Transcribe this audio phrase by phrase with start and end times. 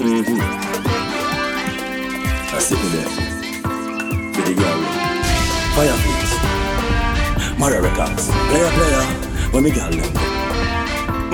[0.00, 0.40] Mm-hmm.
[2.56, 3.04] I sit in there.
[4.32, 4.80] The girl.
[5.76, 6.32] Fire please.
[7.60, 8.32] Mara Records.
[8.48, 9.04] Player, player.
[9.52, 10.08] When me girl them.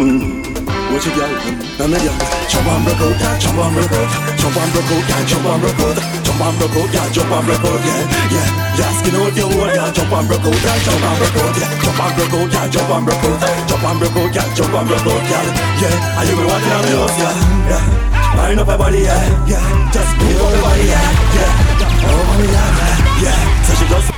[0.03, 0.67] Mm-hmm.
[0.91, 1.31] What you them?
[1.79, 2.19] Now me girl.
[2.51, 3.39] Jump on out, yeah.
[3.39, 3.87] Jump on out.
[4.35, 5.23] Jump on out, yeah.
[5.31, 5.79] Jump on out.
[6.27, 7.07] Jump on out, yeah.
[7.15, 8.03] Jump on out, yeah.
[8.35, 8.83] Yeah.
[8.83, 8.99] Yeah.
[8.99, 9.95] Skin out your wall, yeah.
[9.95, 10.75] Jump on out, yeah.
[10.83, 11.71] Jump on out, yeah.
[11.87, 12.67] Jump on out, yeah.
[12.67, 13.23] Jump on out.
[13.71, 14.51] Jump on out, yeah.
[14.59, 15.55] Jump on out, yeah.
[15.87, 16.19] Yeah.
[16.19, 17.71] Are you been walking on the house, yeah?
[17.71, 17.96] Yeah.
[18.37, 19.91] Wind up your body, yeah, yeah.
[19.93, 22.09] Just move up your body, yeah, yeah.
[22.09, 23.63] Oh, mommy, yeah, yeah, yeah.
[23.65, 24.13] So she just.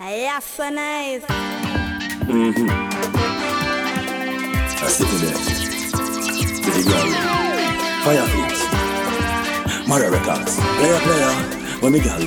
[0.00, 1.24] Yeah, so nice.
[2.28, 2.68] Mm-hmm.
[4.80, 5.38] I sit in there.
[6.64, 7.08] The girl.
[8.04, 8.62] Fire please.
[9.88, 10.52] Mara Records.
[10.56, 11.32] Player, player.
[11.80, 12.22] When me girl.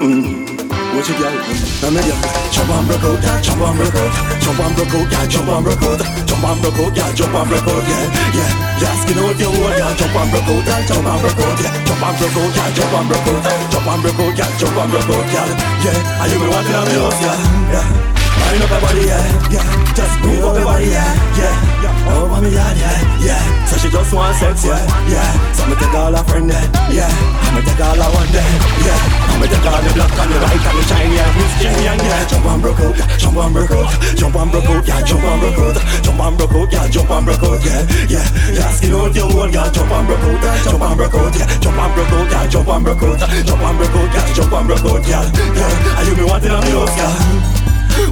[0.00, 0.57] Mm-hmm.
[0.98, 1.30] What you girl?
[1.30, 2.18] Now me girl.
[2.50, 3.38] Jump on out, yeah.
[3.38, 3.94] Jump on out.
[4.42, 5.30] Jump on out, yeah.
[5.30, 5.78] Jump on out.
[6.26, 7.14] Jump on out, yeah.
[7.14, 8.10] Jump on out, yeah.
[8.34, 8.82] Yeah.
[8.82, 8.98] Yeah.
[9.06, 9.94] Skin out your wall, yeah.
[9.94, 10.82] Jump on out, yeah.
[10.90, 11.86] Jump on out, yeah.
[11.86, 12.74] Jump on out, yeah.
[12.74, 13.30] Jump on out.
[13.70, 14.58] Jump on out, yeah.
[14.58, 15.86] Jump on out, yeah.
[15.86, 16.18] Yeah.
[16.18, 17.78] Are you been walking on house, yeah?
[17.78, 18.18] Yeah.
[18.50, 19.94] Wind up your body, yeah, yeah.
[19.94, 21.77] Just move up your body, yeah, yeah.
[22.08, 22.18] Yeah.
[22.18, 23.66] Oh, mommy, yeah, yeah, yeah.
[23.66, 25.52] So she just want sex, yeah, yeah.
[25.52, 27.48] So I'ma take all her friend, yeah, yeah.
[27.48, 28.48] I'ma take all her one day,
[28.84, 29.28] yeah.
[29.28, 31.36] I'ma take all the black and the white and the shiny, yeah.
[31.36, 32.28] Miss and yeah.
[32.28, 35.00] Jump on broke out, jump on broke out, jump on broke out, yeah.
[35.04, 36.88] Jump on broke out, jump on broke out, yeah.
[36.88, 38.26] Jump on broke out, yeah, yeah.
[38.56, 39.70] Yeah, skin out your wall, yeah.
[39.70, 41.46] Jump on broke out, jump on broke out, yeah.
[41.60, 42.46] Jump on broke out, yeah.
[42.48, 44.34] Jump on broke out, jump on broke out, yeah.
[44.34, 45.98] Jump on broke out, yeah, yeah.
[45.98, 47.58] Are you me wanting on me yeah?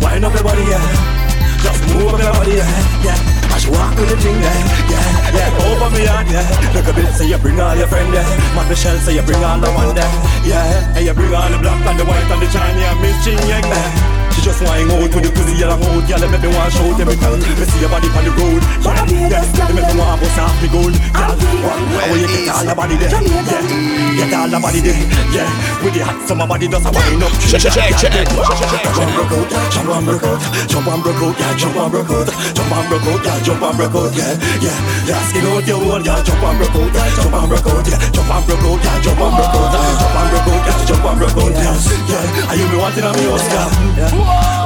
[0.03, 1.17] Wind up your body, yeah.
[1.63, 3.03] Just move up your body, yeah.
[3.05, 3.36] yeah.
[3.71, 4.59] Walk with the thing, yeah.
[4.91, 5.67] Yeah, yeah.
[5.67, 6.47] Over me yard, yeah.
[6.75, 8.27] Look a bit, say you bring all your friend, yeah.
[8.55, 10.11] Matt Michelle, say you bring all the one, there.
[10.45, 13.39] Yeah, and you bring all the black and the white and the Chinese, Miss Ching,
[13.49, 14.16] yeah.
[14.37, 16.21] She just wanting out with the pussy yellow out, yeah.
[16.21, 17.41] Let me want shout every time.
[17.41, 19.33] Me see your body on the road, yeah.
[19.33, 21.33] Yeah, let me want bust off me gold, yeah.
[21.33, 23.09] How will you get all the body there?
[23.09, 25.01] Yeah, get all the body there,
[25.33, 25.49] yeah.
[25.81, 27.33] With the hot summer body just a wind up.
[27.49, 28.13] Check, check, check.
[28.29, 31.89] Jump on broke out, jump on broke out, jump on broke out, yeah, jump on
[31.89, 34.77] broke out, jump on broke out, yeah, jump on broke out, yeah, yeah,
[35.09, 37.89] yeah, skin out your wall, yeah, jump on broke out, yeah, jump on broke out,
[37.89, 40.85] yeah, jump on broke out, yeah, jump on broke out, jump on broke out, yeah,
[40.85, 41.77] jump on broke out, yeah,
[42.11, 43.67] yeah, are you me wanting on me Oscar?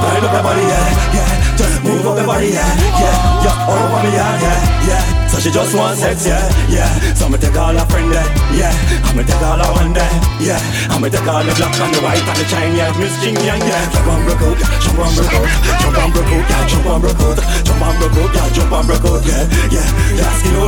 [0.01, 2.65] Wind up your body, yeah, yeah, just move up your body, yeah,
[2.99, 5.21] yeah, yeah, all over me, yeah, yeah, yeah.
[5.31, 6.91] So she just wants sex, yeah, yeah.
[7.15, 8.75] So I'ma take all her friend yeah.
[9.07, 9.95] I'ma take all her one
[10.43, 10.59] yeah.
[10.91, 12.91] I'ma take all the black and the white and the shine, yeah.
[12.99, 13.87] Miss King, yeah, yeah.
[13.95, 15.47] Jump on broke out, jump on broke out,
[15.87, 16.67] jump on broke out, yeah.
[16.67, 18.51] Jump on broke out, jump on broke out, yeah.
[18.51, 19.71] Jump on broke out, yeah, yeah.
[19.71, 20.10] Yeah, skin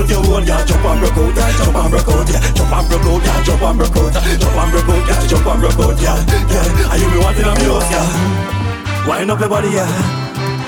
[0.03, 0.65] out your wall, yeah.
[0.65, 1.53] Jump on broke out.
[1.59, 2.53] Jump on broke out, yeah.
[2.53, 3.43] Jump on broke out, yeah.
[3.45, 5.27] Jump on broke out, jump on broke yeah.
[5.27, 6.17] Jump on broke out, yeah,
[6.51, 6.91] yeah.
[6.91, 9.09] Are you me wanting me house, yeah?
[9.09, 10.22] Wind up your body, yeah.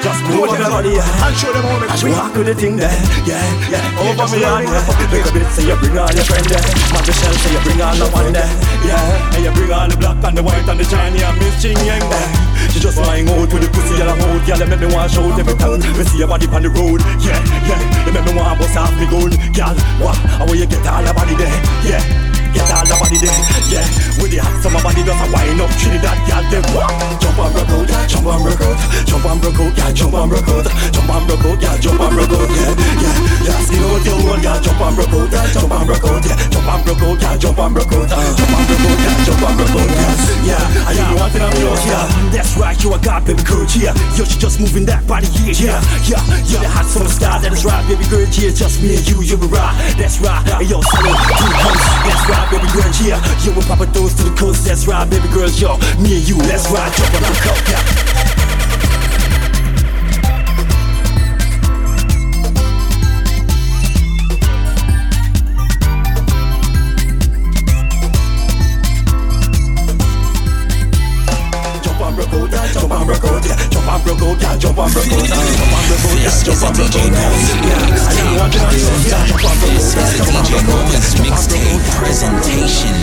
[0.04, 1.25] Just move up your body, yeah.
[1.25, 2.92] And show them how you walk with the thing there,
[3.25, 3.41] yeah,
[3.72, 4.04] yeah.
[4.04, 4.84] Over me on, yeah.
[5.09, 6.60] Make a bit, say you bring all your friend there.
[6.92, 8.44] Matt Michelle, say you bring all the one there,
[8.84, 9.32] yeah.
[9.32, 11.81] And you bring all the black and the white and the shiny and Miss Ching
[11.88, 12.31] Yang there.
[12.69, 14.60] She just lying out with the pussy yellow out, yeah.
[14.60, 15.81] Let me want shout every time.
[15.81, 18.12] Me see your body on the road, yeah, yeah.
[18.12, 19.72] Let me want bust off me gold, girl.
[20.04, 20.20] What?
[20.37, 22.24] How will you get all the body there, yeah.
[22.54, 23.34] Get all the body there,
[23.66, 23.82] yeah.
[24.22, 26.44] With the hot summer body just a wind up Trinidad, girl.
[26.54, 26.87] Them what?
[27.19, 28.06] Jump on broke out, yeah.
[28.06, 29.91] Jump on broke out, jump on broke out, yeah.
[29.98, 31.75] Jump on broke out, jump on broke out, yeah.
[31.82, 32.70] Jump on broke out, yeah,
[33.03, 33.43] yeah.
[33.44, 34.62] Yeah, skin out your wall, yeah.
[34.62, 35.50] Jump on broke out, yeah.
[35.50, 36.38] Jump on broke out, yeah.
[36.54, 37.34] Jump on broke out, yeah.
[37.43, 39.26] Jump on broke out, jump on broke out, yeah.
[39.26, 40.14] Jump on broke out, yeah.
[40.44, 42.06] Yeah, are you wanting on me, yeah?
[42.31, 43.97] That's right, you a god, baby girl, yeah.
[44.14, 46.22] Yo, she just moving that body, yeah, yeah, yeah.
[46.47, 48.53] You're the hot summer style, that is right, baby girl, yeah.
[48.54, 50.44] Just me and you, you're a ride, that's right.
[50.62, 51.50] Yo, solo, two
[52.04, 53.21] that's right, baby girl, yeah.
[53.44, 55.77] You will pop a toes to the coast, that's right, baby girl, yo.
[56.00, 58.13] Me and you, let's ride, jump on the
[74.05, 74.59] broke out, yeah.
[74.59, 75.25] Jump on broke out.
[75.25, 76.29] Jump broke out, yeah.
[76.29, 77.25] This is Jump a broke out, yeah.
[77.25, 79.25] Mo's Yeah, are you wanting on me, yeah?
[79.25, 81.99] Jump broke This out, is the Jump on DJ yeah.
[81.99, 82.97] presentation.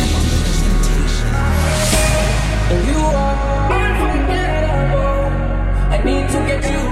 [5.92, 6.91] I need to get you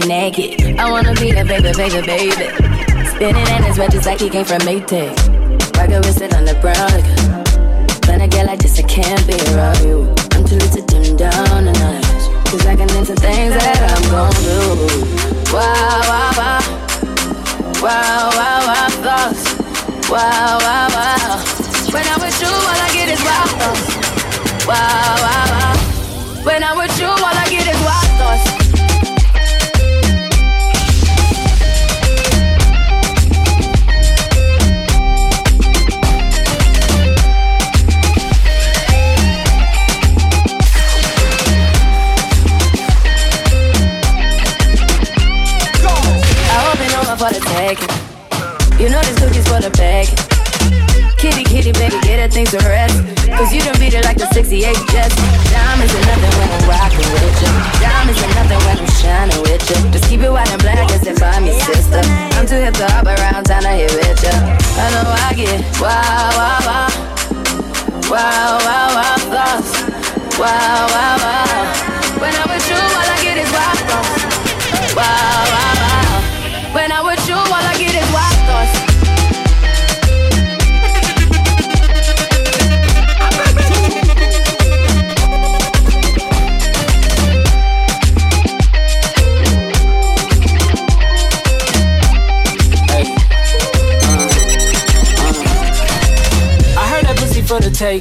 [0.00, 0.78] naked, naked.
[0.78, 3.06] I wanna be a baby, baby, baby.
[3.06, 5.31] Spinning in his red just like he came from Maytag.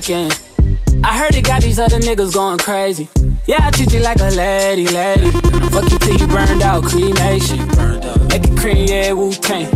[0.02, 0.32] Taking.
[1.04, 3.08] I heard it got these other niggas going crazy.
[3.46, 5.32] Yeah, I treat you like a lady, lady.
[5.70, 7.60] Fuck you till you burned out, cremation.
[8.28, 9.68] Make it cream, yeah, Wu Tang.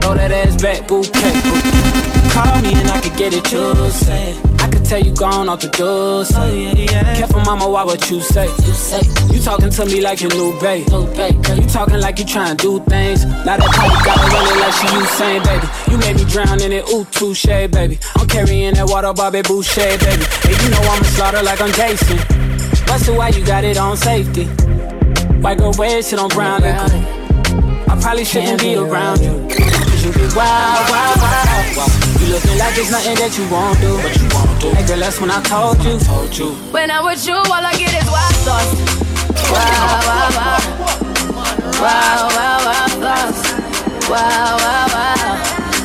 [0.00, 1.32] Throw that ass back, bouquet.
[2.32, 4.36] Call me and I could get it, you say.
[4.58, 6.20] I could tell you gone off the door.
[6.20, 6.86] Oh, say.
[6.86, 8.46] Careful, mama, why what you say?
[8.46, 9.00] You say
[9.32, 10.88] you talking to me like your new babe.
[10.88, 13.24] You talking like you trying to do things.
[13.24, 15.66] Now that probably got her running like she Usain, baby.
[15.90, 17.98] You made me drown in it, ooh, touche, baby.
[18.34, 20.26] Carrying that water, Bobby Boucher, baby.
[20.26, 22.18] And you know I'ma slaughter like I'm Jason.
[22.82, 24.50] Busted, why you got it on safety?
[25.38, 26.66] White girl wear shit on brown.
[26.66, 29.38] I probably shouldn't be around you.
[29.54, 31.94] Cause you be wild, wild, wild.
[32.18, 34.02] You looking like there's nothing that you won't do.
[34.02, 34.74] But you won't do.
[34.74, 35.94] Hey girl, that's when I told you.
[36.02, 36.58] Told you.
[36.74, 38.82] When I'm with you, all I get is wild thoughts.
[39.46, 40.58] Wow, wow, wow.
[41.78, 43.62] Wow, wow, wow, thoughts.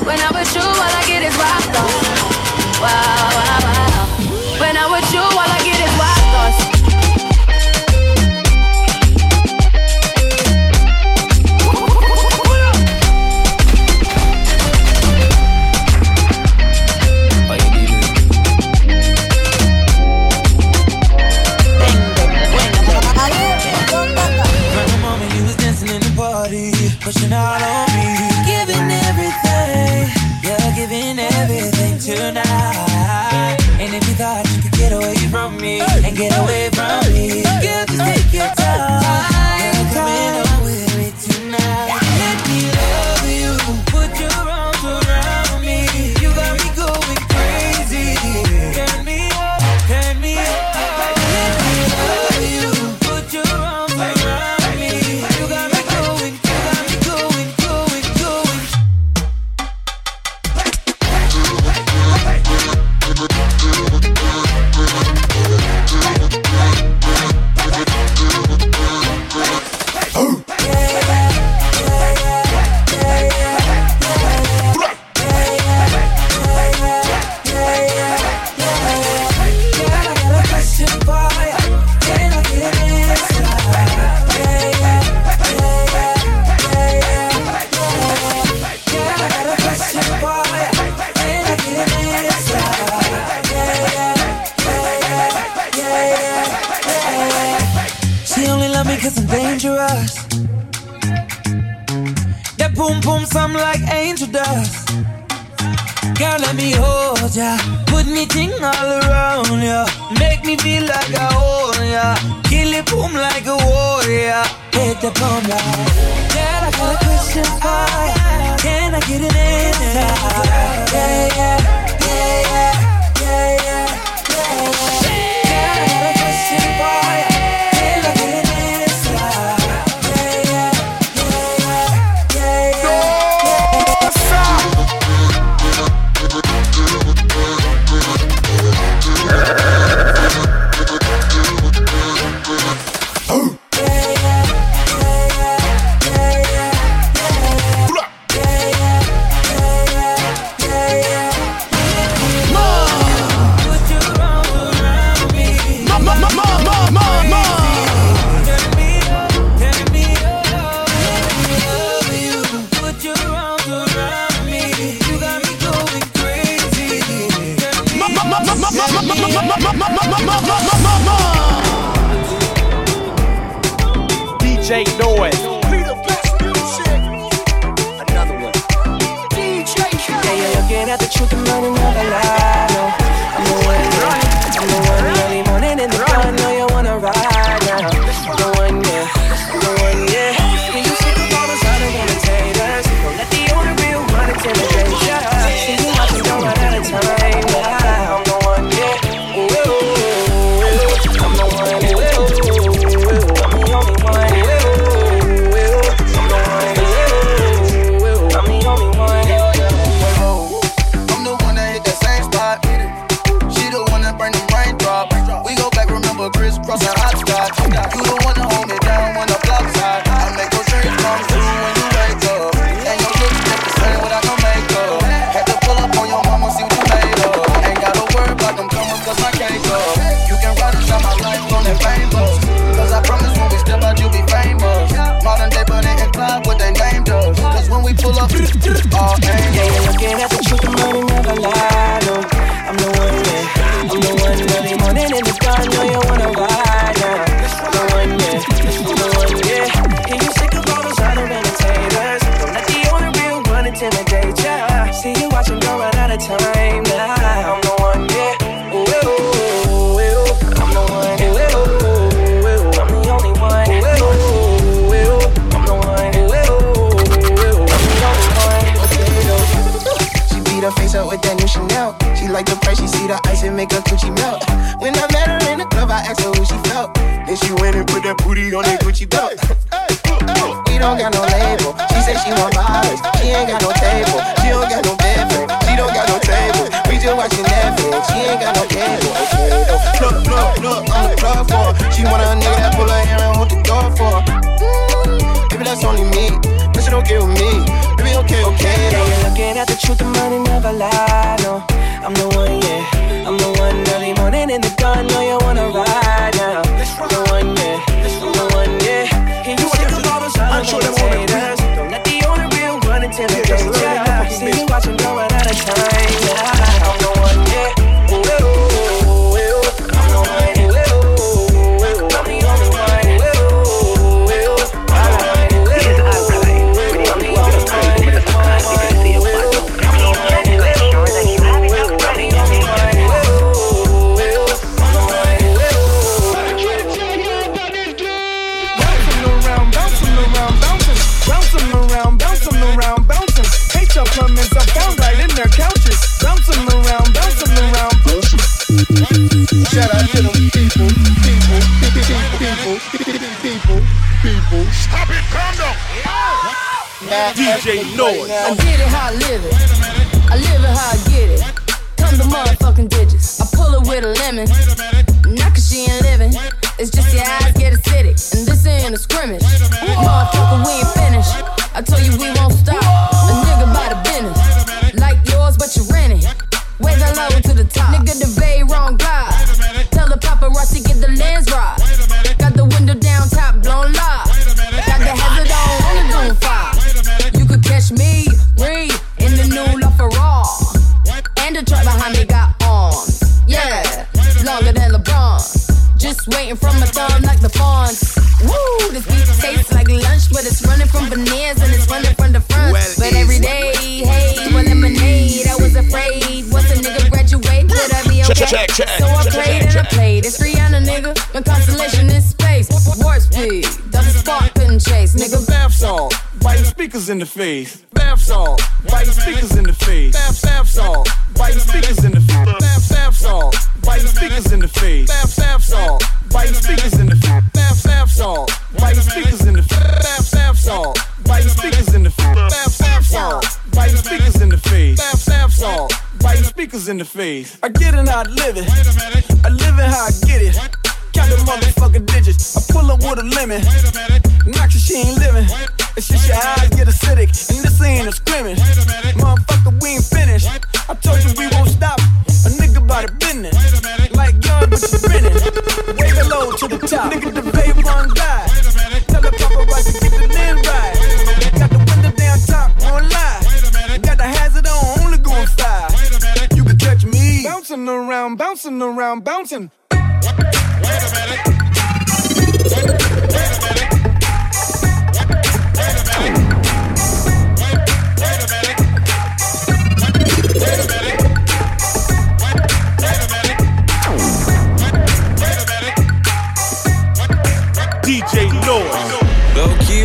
[0.01, 2.18] When I'm with you, all I get is wild thoughts.
[2.79, 4.59] Wow, wow, wow.
[4.59, 5.58] When I'm with you, I get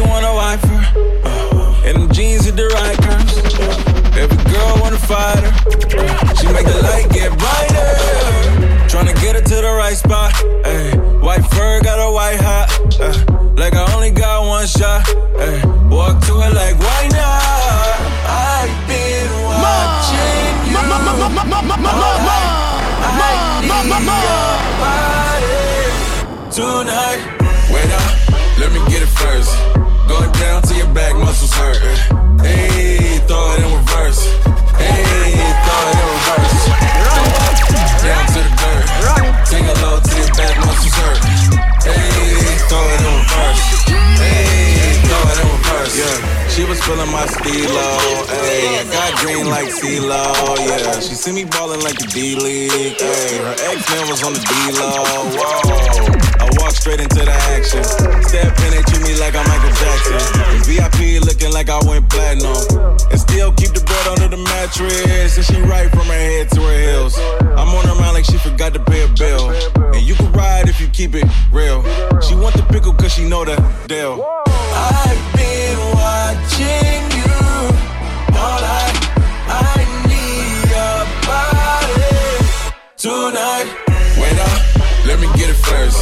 [0.08, 0.80] Want a wifer.
[1.25, 3.34] Uh, and them jeans with the right curves.
[4.16, 5.52] Every girl wanna fight her.
[6.37, 7.90] She make the light get brighter.
[8.88, 10.33] Tryna get her to the right spot.
[10.64, 12.70] Ay, white fur got a white hot.
[13.00, 13.12] Uh,
[13.57, 15.02] like I only got one shot.
[15.38, 17.42] Ay, walk to it like why not?
[18.26, 20.79] I've been watching you.
[20.79, 22.74] All night.
[23.85, 25.55] I need your body
[26.50, 27.20] tonight.
[27.72, 28.11] Wait up,
[28.61, 29.84] let me get it first.
[30.09, 31.79] Go down to your back muscles hurt.
[32.40, 34.23] Hey, throw it in reverse.
[34.77, 35.33] Hey,
[35.64, 36.64] throw it in reverse.
[38.05, 38.87] Down to the dirt.
[39.49, 41.21] Take a low to your back muscles hurt.
[41.85, 43.62] Hey, throw it in reverse.
[44.21, 45.95] Hey, throw it in reverse.
[45.97, 46.19] Yeah,
[46.55, 47.88] she was feeling my stilo.
[48.31, 50.23] Hey, I got green like CeeLo.
[50.62, 52.95] Yeah, she see me ballin' like the D League.
[52.95, 55.03] Hey, her ex man was on the D-Lo.
[55.35, 56.14] Whoa.
[56.38, 57.83] I walk straight into the action.
[58.23, 60.23] Step in, they treat me like I'm Michael Jackson.
[60.55, 62.55] The VIP looking like I went platinum.
[63.11, 65.37] And still keep the bread under the mattress.
[65.37, 67.19] And she right from her head to her heels.
[67.59, 69.51] I'm on her mind like she forgot to pay a bill.
[69.90, 71.83] And you can ride if you keep it real.
[72.23, 74.23] She want the pickle cause she know the deal.
[74.47, 76.43] I've been watching
[85.14, 85.99] let me get it first.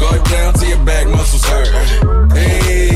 [0.00, 2.32] Go down to your back muscles hurt.
[2.32, 2.87] Hey,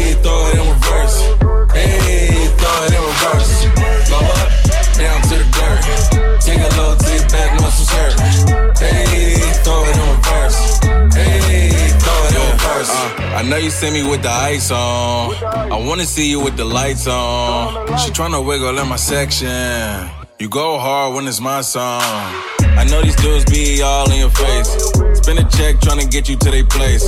[13.52, 15.34] I know you see me with the ice on.
[15.44, 17.86] I wanna see you with the lights on.
[17.98, 20.08] She tryna wiggle in my section.
[20.38, 22.00] You go hard when it's my song.
[22.00, 25.11] I know these dudes be all in your face.
[25.22, 27.06] Spend a check tryna get you to their place.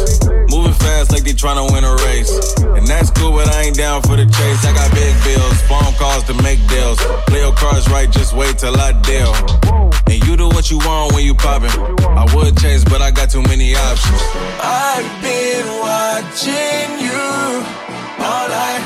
[0.48, 2.31] Moving fast like they tryna win a race.
[2.62, 4.64] And that's cool, but I ain't down for the chase.
[4.64, 6.98] I got big bills, phone calls to make deals.
[7.27, 9.35] Play your cards right, just wait till I deal.
[10.07, 11.70] And you do what you want when you poppin'.
[12.07, 14.22] I would chase, but I got too many options.
[14.62, 17.18] I've been watching you
[18.22, 18.85] all night.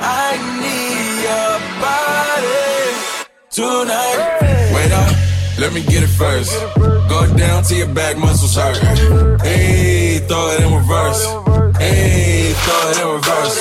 [0.00, 1.52] I need your
[1.84, 4.39] body tonight.
[5.60, 6.56] Let me get it first.
[7.12, 8.80] Go down to your back muscles hurt.
[9.44, 11.20] Hey, throw it in reverse.
[11.76, 13.58] Hey, throw it in reverse.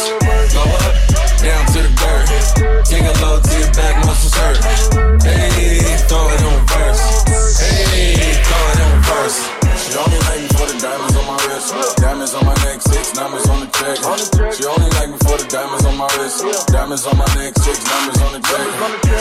[0.55, 0.95] Go up,
[1.43, 2.87] down to the dirt.
[2.87, 4.63] Take a low to your back muscles hurt.
[5.27, 7.03] Hey, throw it in reverse.
[7.59, 9.37] Hey, throw it in reverse.
[9.83, 11.99] She only like me for the diamonds on my wrist.
[11.99, 13.99] Diamonds on my neck, six diamonds on the check.
[14.55, 14.87] She only
[15.39, 16.43] for the diamonds on my wrist.
[16.67, 18.67] Diamonds on my neck, six diamonds on the check.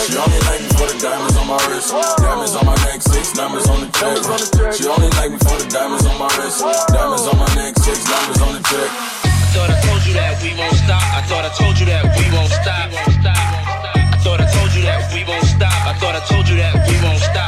[0.06, 1.94] She only like me for the diamonds on my wrist.
[2.18, 4.74] Diamonds on my neck, six diamonds on the check.
[4.74, 6.62] She only like me for the diamonds on my wrist.
[6.90, 8.90] Diamonds on my neck, six diamonds on the check.
[9.28, 11.02] I thought I told you that we won't stop.
[11.14, 12.88] I thought I told you that we won't stop.
[12.90, 15.72] I thought I told you that we won't stop.
[15.86, 17.47] I thought I told you that we won't stop.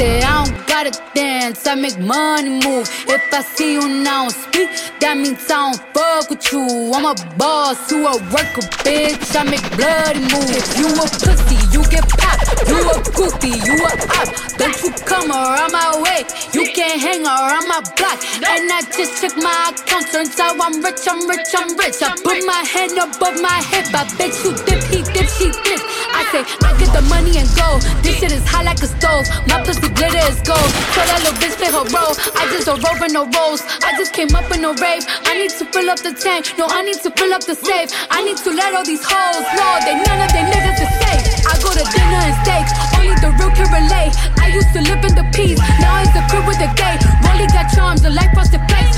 [0.00, 2.88] I don't gotta dance, I make money move.
[3.08, 6.92] If I see you now speak, that means I don't fuck with you.
[6.94, 9.34] I'm a boss, you a worker, bitch.
[9.34, 10.70] I make bloody moves.
[10.78, 12.46] You a pussy, you get popped.
[12.70, 13.90] You a goofy, you a
[14.22, 14.30] op.
[14.54, 16.22] Don't you come around my way.
[16.54, 18.22] You can't hang around my block.
[18.46, 20.06] And I just check my account.
[20.14, 21.98] Turns out I'm rich, I'm rich, I'm rich.
[22.06, 23.90] I put my hand above my hip.
[23.90, 25.82] I bet you dip, he dip, she dip.
[26.14, 27.82] I say, I get the money and go.
[28.06, 29.26] This shit is hot like a stove.
[29.50, 30.70] My pussy glitter is gold.
[30.94, 32.14] So that little bitch play her role.
[32.36, 33.62] I just don't roll in no rolls.
[33.84, 35.04] I just came up in no rave.
[35.24, 36.52] I need to fill up the tank.
[36.58, 37.90] No, I need to fill up the safe.
[38.10, 41.22] I need to let all these hoes know that none of they niggas is safe.
[41.46, 42.66] I go to dinner and steak.
[42.98, 44.14] Only the real can relate.
[44.38, 45.58] I used to live in the peace.
[45.80, 46.98] Now it's the crib with the gay.
[47.24, 48.92] Rolly got charms, a life frosted place.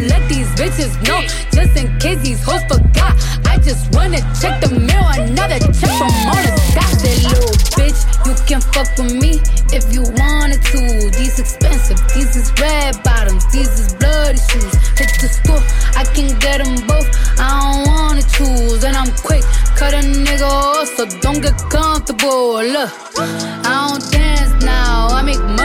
[0.00, 1.20] Let these bitches know.
[1.52, 3.14] Just in case these hoes forgot.
[3.46, 5.04] I just wanna check the mail.
[5.12, 6.52] Another check from on the.
[6.72, 6.92] That
[7.28, 9.40] little bitch, you can fuck with me
[9.76, 11.10] if you wanted to.
[11.18, 14.74] These expensive, these is red bottoms, these is bloody shoes.
[14.96, 15.62] Hit the store,
[15.96, 17.08] I can get them both.
[17.38, 19.44] I don't wanna choose, and I'm quick,
[19.76, 22.62] cut a nigga off, so don't get comfortable.
[22.62, 25.61] Look, I don't dance now, I make money.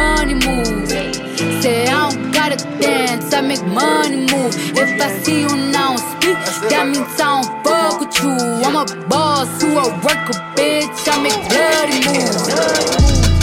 [1.67, 4.55] Say I don't gotta dance, I make money move.
[4.71, 6.39] If I see you now speak,
[6.71, 8.31] that means I don't fuck with you.
[8.63, 10.95] I'm a boss, you a worker, bitch.
[11.11, 12.47] I make bloody moves.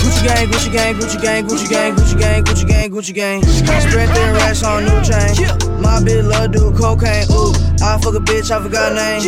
[0.01, 3.43] Gucci gang, Gucci gang, Gucci gang, Gucci gang, Gucci gang, Gucci gang, Gucci gang.
[3.45, 5.37] Spread thin racks on new chain.
[5.83, 7.29] My bitch love do cocaine.
[7.31, 7.53] Ooh,
[7.85, 9.21] I fuck a bitch, I forgot name.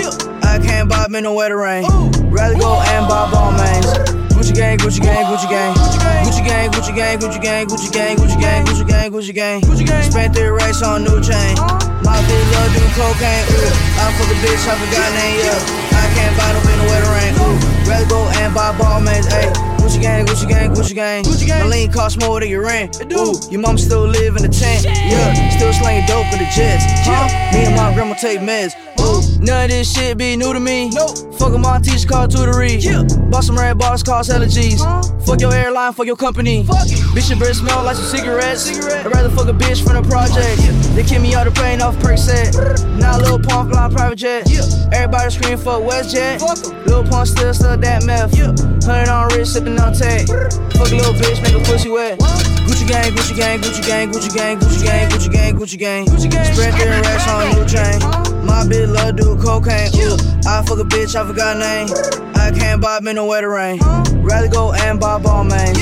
[0.43, 1.85] I can't bob in the wetter rain.
[2.33, 4.16] Rather go and buy Balmains.
[4.47, 5.75] Gucci gang, Gucci gang, Gucci gang.
[6.23, 10.03] Gucci gang, Gucci gang, Gucci gang, Gucci gang, Gucci gang, Gucci gang, Gucci gang.
[10.09, 11.59] Spent three racks on new chain.
[12.07, 13.43] My bitch love do cocaine.
[13.43, 15.43] Ooh, I fuck a bitch, I forgot name.
[15.43, 17.35] Yeah, I can't buy no in the wetter rain.
[17.43, 19.27] Ooh, rather go and buy Balmains.
[19.35, 19.51] Ayy.
[19.83, 21.25] Gucci gang, Gucci gang, Gucci gang.
[21.25, 21.65] Gucci gang.
[21.65, 23.03] My lean cost more than your rent.
[23.15, 24.85] Ooh, your mom still live in the tent.
[24.85, 26.85] Yeah, still slanging dope in the jets.
[27.03, 27.27] Huh?
[27.53, 28.75] Me and my grandma take meds.
[29.07, 30.91] Ooh, none of this shit be new to me.
[30.91, 31.35] Nope.
[31.39, 32.83] Fuck with my teacher called tutory.
[32.83, 33.05] Yeah.
[33.31, 34.83] Bought some red bars, cost hella G's.
[35.25, 36.65] Fuck your airline, fuck your company.
[36.65, 36.99] Fuck it.
[37.15, 38.63] Bitch, your breath smell like some cigarettes.
[38.63, 39.07] Cigarette.
[39.07, 40.61] I'd rather fuck a bitch from the project.
[40.63, 42.55] Oh, they kick me out the plane off Percocet.
[42.99, 44.49] Now Lil Pump flying private jet.
[44.49, 44.63] Yeah.
[44.93, 46.41] Everybody scream for WestJet.
[46.41, 46.85] Fuck 'em.
[46.87, 48.37] Lil Pump still stuck that meth.
[48.37, 48.55] Yeah.
[48.87, 50.27] Hundred on wrist, sipping on tech.
[50.27, 52.19] Fuck a little bitch, make a pussy wet.
[52.19, 56.07] Gucci gang, Gucci gang, Gucci gang, Gucci gang, Gucci gang, Gucci gang, Gucci gang.
[56.07, 56.55] Gucci gang.
[56.55, 57.99] Spread thin racks on new chain.
[58.47, 59.91] My bitch love do cocaine.
[60.01, 60.17] Ooh,
[60.49, 61.89] I fuck a bitch, I forgot name.
[62.35, 63.79] I can't bob in the wetter rain.
[64.23, 65.75] Rather go and buy ball man.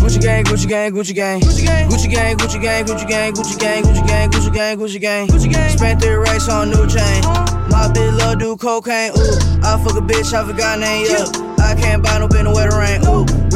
[0.00, 1.40] Gucci gang, Gucci gang, Gucci gang.
[1.40, 5.00] Gucci gang, Gucci gang, Gucci gang, Gucci gang, Gucci gang, Gucci gang, Gucci gang, Gucci
[5.00, 5.28] gang.
[5.28, 5.76] Gucci gang.
[5.76, 7.24] Spent three racks on new chain.
[7.24, 7.68] Uh-huh.
[7.70, 9.12] My bitch love do cocaine.
[9.12, 11.06] Ooh, I fuck a bitch, I forgot name.
[11.06, 11.26] Yeah,
[11.62, 13.00] I can't buy no bin the wetter rain.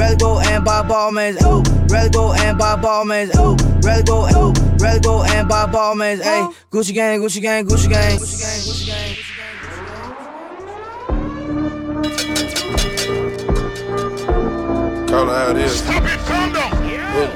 [0.04, 1.10] Rather go and buy ball.
[1.12, 3.06] Ooh, rather go and buy ball.
[3.06, 4.26] Ooh, rather go.
[4.36, 8.18] Ooh, rather go and buy ball Ayy, Gucci gang, Gucci gang, Gucci gang.
[15.08, 15.78] Call it how it is.
[15.78, 16.70] Stop it, condom.
[16.86, 17.16] Yeah.
[17.16, 17.32] yeah.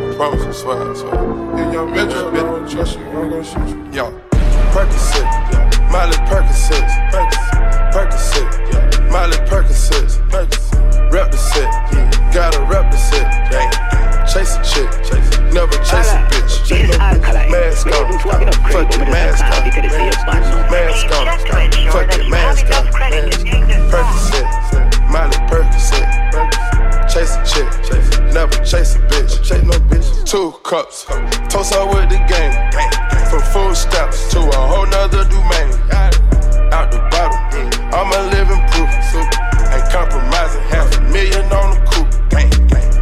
[0.00, 1.12] I promise, I swear, I swear.
[1.58, 3.04] You I don't trust you.
[3.04, 3.92] I'm gonna shoot you.
[3.92, 4.04] Yo,
[4.72, 5.90] Percocet, yeah.
[5.92, 8.72] Molly Percocet, Percocet, Percocet.
[8.72, 8.87] Yeah.
[9.10, 11.12] Molly Percocet, Percocet.
[11.12, 12.32] Rep the set, yeah.
[12.32, 13.70] Gotta rep the set, yeah.
[14.26, 14.90] Chase a chick,
[15.52, 16.68] never chase a bitch.
[17.50, 19.50] Mask on, fuck it, mask on.
[20.70, 21.26] Mask on,
[21.90, 22.84] fuck it, mask on.
[23.88, 24.46] Percocet,
[25.08, 26.06] Molly Percocet.
[27.08, 27.68] Chase a chick,
[28.34, 29.42] never chase a bitch.
[29.42, 30.26] Chase no bitch.
[30.26, 31.04] Two cups,
[31.48, 32.52] toast her with the game.
[33.30, 35.72] From food stamps to a whole nother domain.
[36.70, 36.98] Out the
[37.90, 38.90] I'm a living proof.
[39.72, 42.12] Ain't compromising, half a million on the coupe.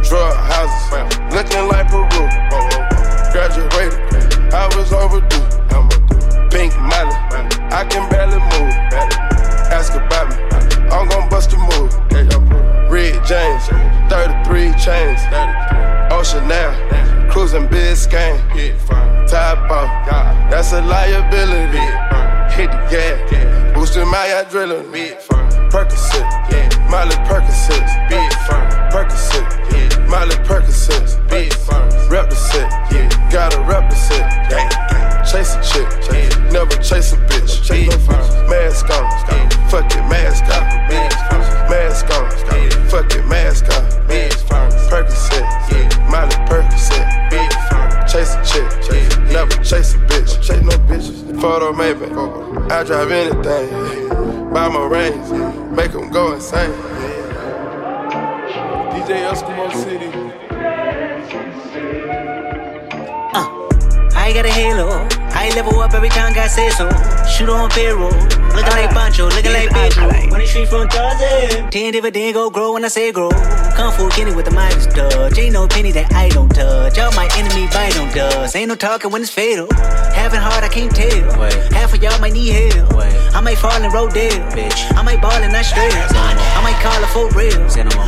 [0.07, 2.07] Drug houses, looking like Peru.
[2.11, 3.31] Oh, oh, oh.
[3.33, 5.43] Graduated, I was overdue.
[6.49, 7.15] Pink Molly,
[7.71, 8.73] I can barely move.
[9.69, 10.35] Ask about me,
[10.89, 11.93] I'm gon' bust a move.
[12.89, 13.67] Red James,
[14.09, 15.19] 33 chains.
[16.11, 16.71] Ocean now,
[17.29, 18.39] cruising Biscayne.
[19.27, 19.89] Top off,
[20.49, 21.83] that's a liability.
[22.55, 24.91] Hit the gas, Boost in my adrenaline.
[24.91, 25.49] Be firm.
[25.69, 26.27] Percocet.
[26.51, 26.89] Yeah.
[26.89, 27.87] Molly Percocet.
[28.09, 28.67] Be firm.
[28.91, 29.47] Percocet.
[29.71, 30.07] Yeah.
[30.07, 31.07] Molly Percocet.
[31.29, 31.87] Be firm.
[32.09, 32.31] Rep.
[32.91, 33.29] Yeah.
[33.31, 34.59] Gotta represent, the
[35.29, 35.87] Chase a chick.
[36.11, 36.51] Yeah.
[36.51, 37.63] Never chase a bitch.
[37.63, 38.49] Chase Be firm.
[38.49, 39.03] Mask on.
[39.29, 39.69] Yeah.
[39.69, 40.63] Fuck it, mask on.
[40.89, 41.69] Be firm.
[41.71, 42.31] Mask on.
[42.51, 42.89] Yeah.
[42.89, 44.07] Fuck it, mask on.
[44.07, 44.69] Be firm.
[44.89, 45.47] Percocet.
[45.71, 46.09] Yeah.
[46.09, 47.16] Molly Percocet
[49.49, 50.41] never chase a bitch.
[50.41, 51.41] Chase no bitches.
[51.41, 52.05] Photo maybe,
[52.73, 54.49] I drive anything.
[54.51, 55.29] Buy my range,
[55.71, 56.71] make them go insane.
[58.91, 60.07] DJ Eskimo City.
[63.33, 65.16] Uh, I got a halo.
[65.47, 66.89] I level up every time God says so.
[67.23, 68.11] Shoot on payroll.
[68.11, 70.09] Looking like Pancho, looking like Pedro.
[70.11, 71.71] The street from Tarzan.
[71.71, 73.29] Ten dividend go grow when I say grow.
[73.77, 75.37] Kung Fu Kenny with the Midas touch.
[75.37, 76.97] Ain't no penny that I don't touch.
[76.97, 78.57] Y'all my enemy bite on dust.
[78.57, 79.67] Ain't no talking when it's fatal.
[80.13, 81.23] Having hard, I can't tell.
[81.71, 82.91] Half of y'all might need help.
[83.33, 84.51] I might fall in Rodale.
[84.51, 84.91] Bitch.
[84.97, 85.93] I might ball and not straight.
[85.95, 87.55] I might call it for real.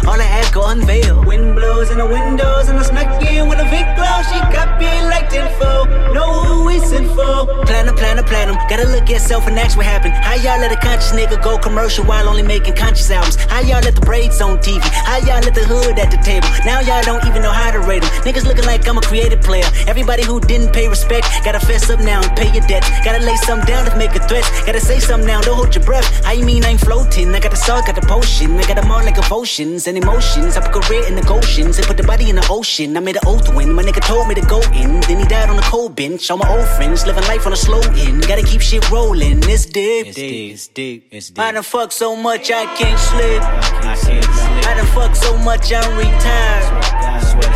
[0.10, 1.24] All I ask go unveil.
[1.24, 4.20] Wind blows in the windows and I snuck in with a big glow.
[4.28, 5.88] She got me like tenfold.
[6.14, 7.29] Know who we sent for.
[7.66, 8.58] Platinum, platinum, platinum.
[8.70, 10.14] Gotta look at yourself and ask what happened.
[10.14, 13.36] How y'all let a conscious nigga go commercial while only making conscious albums?
[13.36, 14.82] How y'all let the braids on TV?
[14.82, 16.48] How y'all let the hood at the table?
[16.66, 18.12] Now y'all don't even know how to rate them.
[18.24, 19.66] Niggas looking like I'm a creative player.
[19.88, 22.90] Everybody who didn't pay respect, gotta fess up now and pay your debts.
[23.06, 24.44] Gotta lay something down to make a threat.
[24.66, 26.08] Gotta say something now, don't hold your breath.
[26.26, 27.34] How you mean I ain't floating?
[27.36, 28.58] I got the salt, got the potion.
[28.58, 30.58] I got them all like emotions and emotions.
[30.58, 32.98] I put career in the oceans and put the body in the ocean.
[32.98, 35.00] I made an oath when my nigga told me to go in.
[35.02, 36.30] Then he died on the cold bench.
[36.32, 38.28] All my old friends living life on a slow end.
[38.28, 39.40] Gotta keep shit rolling.
[39.50, 40.08] It's deep.
[40.08, 40.54] It's deep.
[40.54, 41.08] It's deep.
[41.10, 41.40] It's deep.
[41.40, 43.42] I done fuck so much I can't sleep.
[43.42, 44.66] I can't sleep.
[44.70, 46.70] I done fuck so much I'm retired.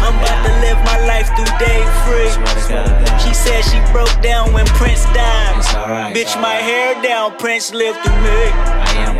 [0.01, 2.33] I'm about to live my life through day free.
[3.21, 5.61] She said she broke down when Prince died.
[6.15, 8.41] Bitch, my hair down, Prince lived through me.
[8.89, 9.15] I am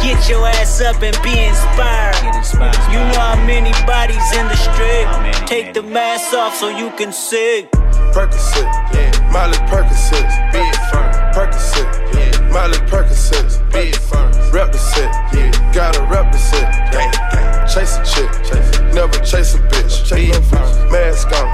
[0.00, 2.16] Get your ass up and be inspired.
[2.34, 2.74] inspired.
[2.90, 5.06] You know how many bodies in the street.
[5.46, 7.68] Take the mask off so you can see.
[8.14, 9.19] Percocet, yeah.
[9.30, 11.10] Molly Percocet, big firm.
[11.32, 12.52] Percocet, yeah.
[12.52, 14.30] Molly Percocet, big firm.
[14.52, 15.72] Rep the set, yeah.
[15.72, 17.66] Gotta rep the set, yeah.
[17.66, 18.30] Chase a chick,
[18.92, 20.04] never chase a bitch.
[20.04, 20.90] Chase no bitch.
[20.90, 21.48] Mask on,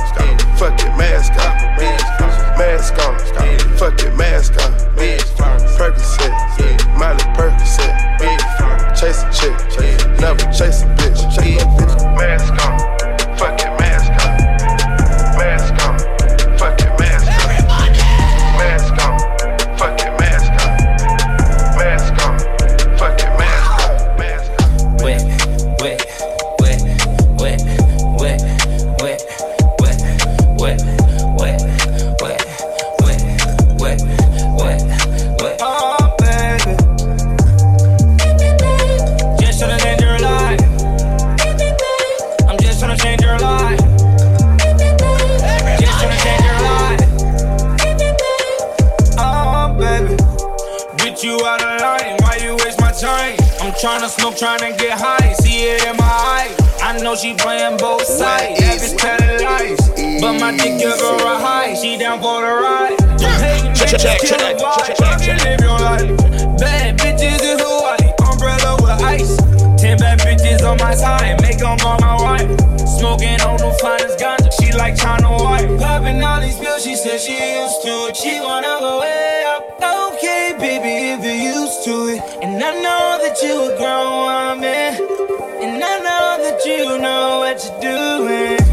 [0.56, 1.54] fuck it, mask on.
[2.56, 3.18] Mask on,
[3.76, 4.72] fuck it, mask on.
[5.76, 6.98] Percocet, yeah.
[6.98, 8.80] Molly Percocet, big firm.
[8.96, 11.05] Chase a chick, never chase a bitch.
[54.36, 55.32] Tryna smoke, tryna get high.
[55.34, 56.56] See it in my eye.
[56.82, 58.60] I know she playing both sides.
[58.60, 60.20] That bitch telling lies.
[60.20, 61.74] But my dick give her a high.
[61.74, 63.00] She down for the ride.
[63.40, 65.44] Hey, Check, bitch, check, kill check, check, check, check.
[65.44, 66.58] Live your life.
[66.58, 68.12] Bad bitches in Hawaii.
[68.28, 69.36] Umbrella with ice.
[69.80, 71.40] Ten bad bitches on my side.
[71.42, 72.50] Make them on my wife.
[72.98, 74.52] Smoking on the finest ganja.
[74.60, 75.78] She like China White.
[75.78, 76.84] Popping all these pills.
[76.84, 78.16] She said she used to it.
[78.16, 80.05] She wanna go way up.
[82.68, 84.90] I know that you a grown woman,
[85.62, 88.65] and I know that you know what you're doing.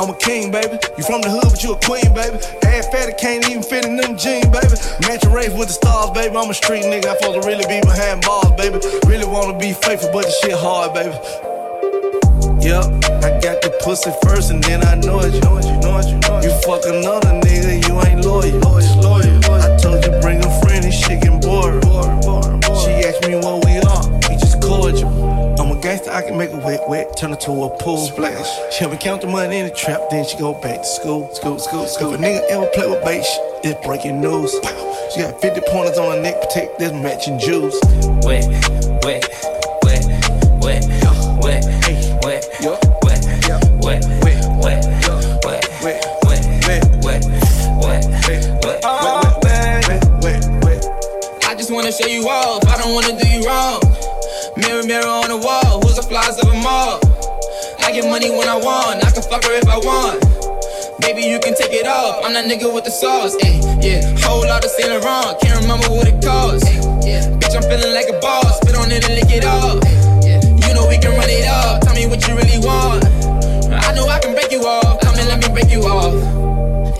[0.00, 0.80] I'm a king, baby.
[0.96, 2.40] You from the hood, but you a queen, baby.
[2.64, 4.72] Ass fatty can't even fit in them jeans, baby.
[5.04, 6.32] Match a race with the stars, baby.
[6.32, 7.12] I'm a street nigga.
[7.12, 8.80] I supposed to really be behind bars, baby.
[9.04, 11.12] Really wanna be faithful, but the shit hard, baby.
[12.64, 15.36] Yep, I got the pussy first and then I know it.
[15.36, 16.48] You know it, you know it, you know it.
[16.48, 18.56] You fuck another nigga, you ain't loyal.
[18.56, 21.76] I told you bring a friend, and shit getting bored.
[22.80, 25.29] She asked me what we are, we just cordial.
[25.80, 28.46] I'm gangster, I can make a wet, wet, turn it to a pool splash.
[28.70, 31.34] She help me count the money in the trap, then she go back to school,
[31.34, 32.12] school, school, school.
[32.12, 34.52] If a nigga ever play with bait, shit, it's breaking news.
[35.14, 37.80] She got 50 pointers on her neck, protect this matching jewels.
[38.28, 38.44] Wet,
[39.00, 39.24] wet,
[39.80, 40.04] wet,
[40.60, 40.84] wet,
[41.40, 42.84] wet, wet, wet, wet,
[43.80, 46.04] wet, wet, wet, wet, wet,
[47.00, 47.24] wet, wet,
[47.80, 48.84] wet, wet.
[50.20, 50.76] Baby.
[51.48, 52.68] I just wanna show you off.
[52.68, 53.16] I don't wanna
[58.10, 59.06] money when I want.
[59.06, 60.18] I can fuck her if I want.
[61.00, 62.20] Baby, you can take it off.
[62.26, 63.38] I'm that nigga with the sauce.
[63.40, 65.38] Ay, yeah, whole lot of Saint Laurent.
[65.40, 66.66] Can't remember what it cost.
[66.66, 68.58] Ay, yeah, bitch, I'm feeling like a boss.
[68.58, 69.46] Spit on it and lick it.
[69.46, 69.78] Ay,
[70.26, 71.86] yeah, you know we can run it up.
[71.86, 73.06] Tell me what you really want.
[73.70, 75.00] I know I can break you off.
[75.00, 76.12] Come and let me break you off.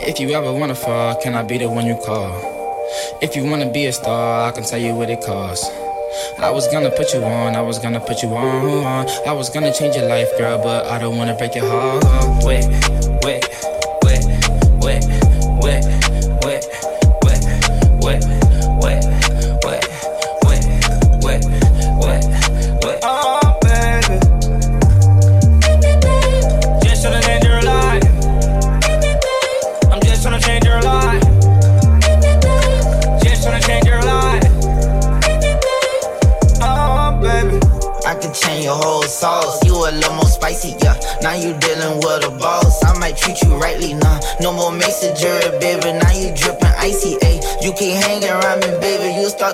[0.07, 2.31] If you ever wanna fall, can I be the one you call?
[3.21, 5.67] If you wanna be a star, I can tell you what it costs.
[6.39, 9.09] I was gonna put you on, I was gonna put you on.
[9.27, 12.05] I was gonna change your life, girl, but I don't wanna break your heart.
[12.45, 12.65] Wait,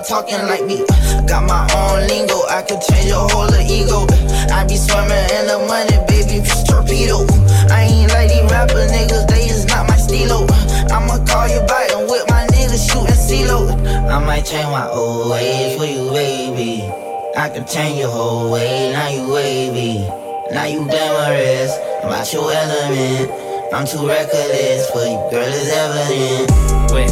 [0.07, 0.79] talking like me.
[1.27, 2.39] Got my own lingo.
[2.47, 4.07] I can change your whole ego.
[4.47, 6.39] I be swimming in the money, baby.
[6.63, 7.27] Torpedo.
[7.67, 9.27] I ain't like these rapper niggas.
[9.27, 10.47] They is not my stilo.
[10.87, 13.75] I'ma call you back and with my niggas shooting CeeLo.
[14.07, 16.87] I might change my old ways for you, baby.
[17.35, 20.07] I can change your whole way, now you wavy.
[20.51, 23.29] Now you glamorous, about your element.
[23.73, 26.91] I'm too reckless for you, girl, it's evident.
[26.95, 27.11] Wait,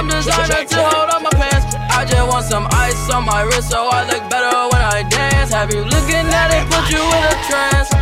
[0.00, 1.76] some designer to hold on my pants.
[1.90, 5.52] I just want some ice on my wrist so I look better when I dance.
[5.52, 7.99] Have you looking at it, put you in a trance.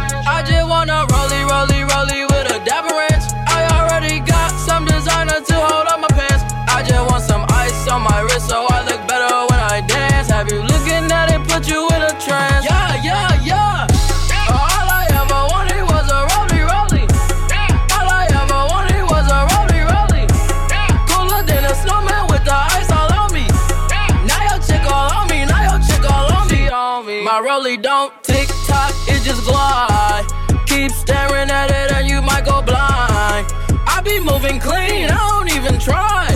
[34.30, 36.28] Moving clean, I don't even try.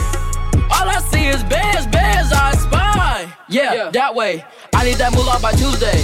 [0.75, 3.33] All I see is bears, bears I spy.
[3.49, 4.45] Yeah, that way.
[4.75, 6.01] I need that moolah by Tuesday.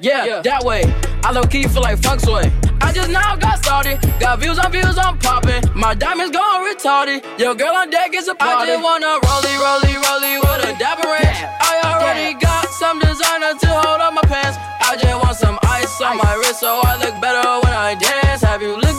[0.00, 0.82] Yeah, that way.
[1.22, 2.50] I low key feel like funk sway.
[2.80, 4.02] I just now got started.
[4.18, 5.62] Got views on views, I'm popping.
[5.74, 7.22] My diamonds gone retarded.
[7.38, 8.72] Your girl on deck is a party.
[8.72, 11.38] I just wanna rollie, rollie, rollie with a dapper ranch.
[11.62, 14.58] I already got some designer to hold on my pants.
[14.82, 18.42] I just want some ice on my wrist so I look better when I dance.
[18.42, 18.91] Have you it,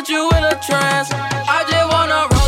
[0.00, 1.10] put you in a trance.
[1.12, 2.39] I just wanna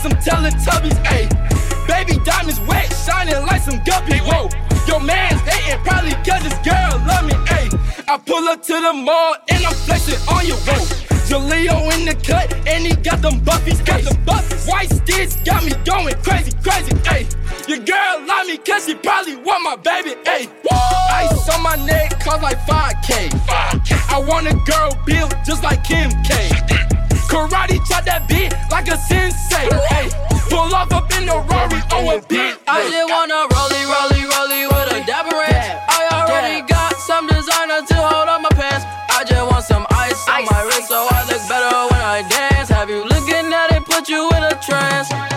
[0.00, 1.28] some Teletubbies, ayy.
[1.86, 4.48] Baby diamonds wet, shining like some guppies, whoa.
[4.88, 7.68] Your man's hating probably cause his girl love me, ayy.
[8.08, 10.80] I pull up to the mall and I'm flexing on you, whoa.
[11.28, 14.66] Jaleo in the cut and he got them buffies, got them buffies.
[14.66, 17.28] White sticks got me going crazy, crazy, ayy.
[17.68, 20.48] Your girl love me cause she probably want my baby, ayy.
[21.12, 23.28] Ice on my neck cost like 5K.
[23.28, 24.14] 5K.
[24.14, 26.79] I want a girl built just like Kim K.
[27.30, 29.70] Karate chop that beat like a sensei.
[29.86, 30.10] Hey,
[30.50, 32.58] pull off up in the Rari on a beat.
[32.66, 35.78] I just wanna rollie, rollie, rollie with a dapper ranch.
[35.86, 38.84] I already got some designer to hold on my pants.
[39.14, 42.68] I just want some ice on my wrist so I look better when I dance.
[42.68, 45.29] Have you looking at it, put you in a trance?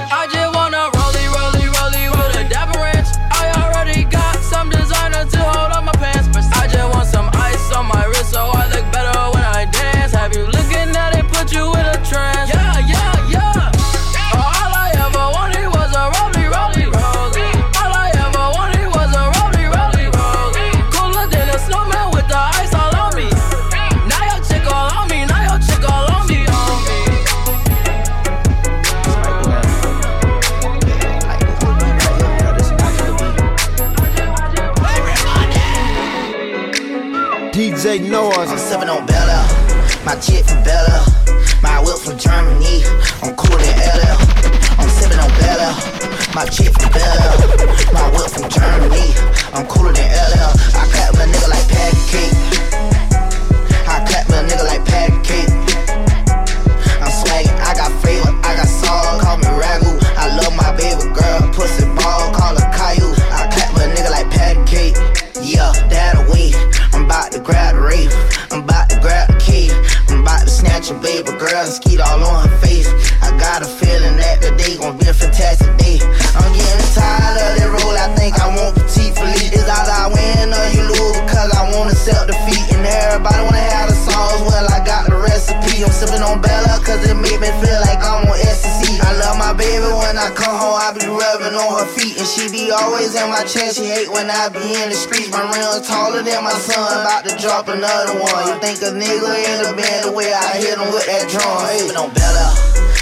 [97.43, 98.47] Drop another one.
[98.47, 101.43] You think a nigga in the band the way I hit him with that drum.
[101.67, 101.91] Hey.
[101.91, 102.55] On Bella.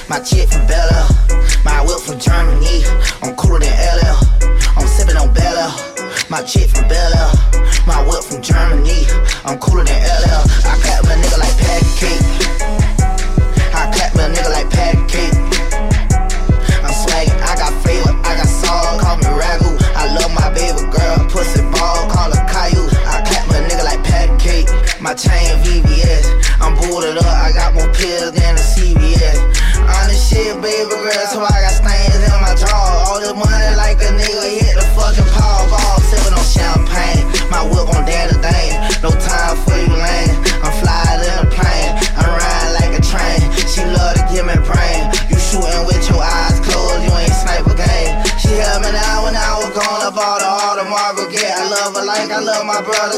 [0.10, 1.06] My chick from Bella.
[1.64, 2.82] My whip from Germany.
[3.22, 4.18] I'm cooler than LL.
[4.74, 5.70] I'm sipping on Bella.
[6.34, 7.30] My chick from Bella.
[7.86, 9.06] My whip from Germany.
[9.46, 10.01] I'm cooler than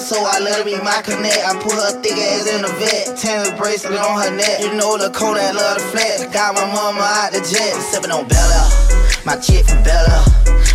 [0.04, 1.39] so I let her be my connect.
[1.47, 4.60] I put her thick ass in the vet, tennis bracelet on her neck.
[4.60, 6.28] You know the cold that love the flex.
[6.28, 8.62] Got my mama out the jet, sipping on Bella.
[9.24, 10.28] My chick from Bella,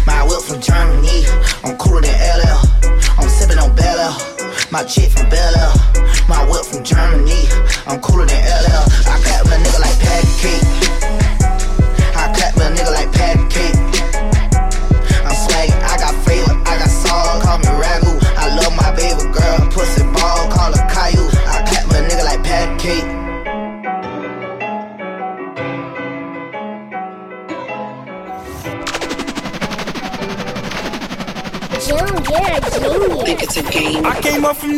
[0.09, 1.29] my whip from Germany.
[1.61, 2.61] I'm cooler than LL.
[3.21, 4.17] I'm sipping on Bella.
[4.73, 5.77] My chick from Bella,
[6.27, 7.45] my whip from Germany.
[7.85, 8.85] I'm cooler than LL.
[9.13, 10.78] I clap my nigga like patty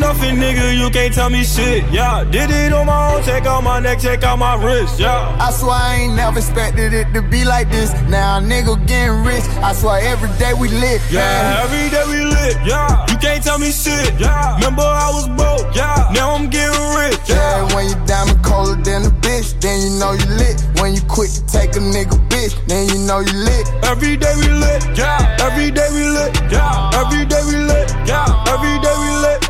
[0.01, 0.77] nothing, nigga.
[0.77, 1.85] You can't tell me shit.
[1.93, 3.23] Yeah, did it on my own.
[3.23, 4.99] Check out my neck, check out my wrist.
[4.99, 5.37] Yeah.
[5.39, 7.93] I swear I ain't never expected it to be like this.
[8.09, 9.45] Now nigga getting rich.
[9.63, 11.01] I swear every day we lit.
[11.11, 11.65] Yeah, man.
[11.65, 12.57] every day we lit.
[12.67, 14.19] Yeah, you can't tell me shit.
[14.19, 15.75] Yeah, remember I was broke.
[15.77, 17.21] Yeah, now I'm getting rich.
[17.29, 20.57] Yeah, when you diamond colder than a bitch, then you know you lit.
[20.81, 23.69] When you quit to take a nigga bitch, then you know you lit.
[23.85, 24.81] Every day we lit.
[24.97, 26.33] Yeah, every day we lit.
[26.51, 27.93] Yeah, every day we lit.
[28.09, 29.50] Yeah, every day we lit.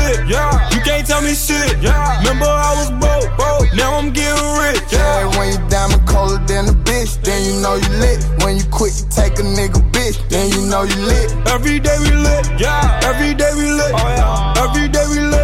[0.27, 1.77] Yeah, you can't tell me shit.
[1.81, 3.73] Yeah, remember I was broke, broke.
[3.73, 4.83] Now I'm getting rich.
[4.91, 8.19] Yeah, when you diamond colder than a bitch, then you know you lit.
[8.43, 11.31] When you quit, you take a nigga bitch, then you know you lit.
[11.47, 12.45] Every day we lit.
[12.59, 13.93] Yeah, every day we lit.
[13.93, 15.40] Oh yeah, every day we lit.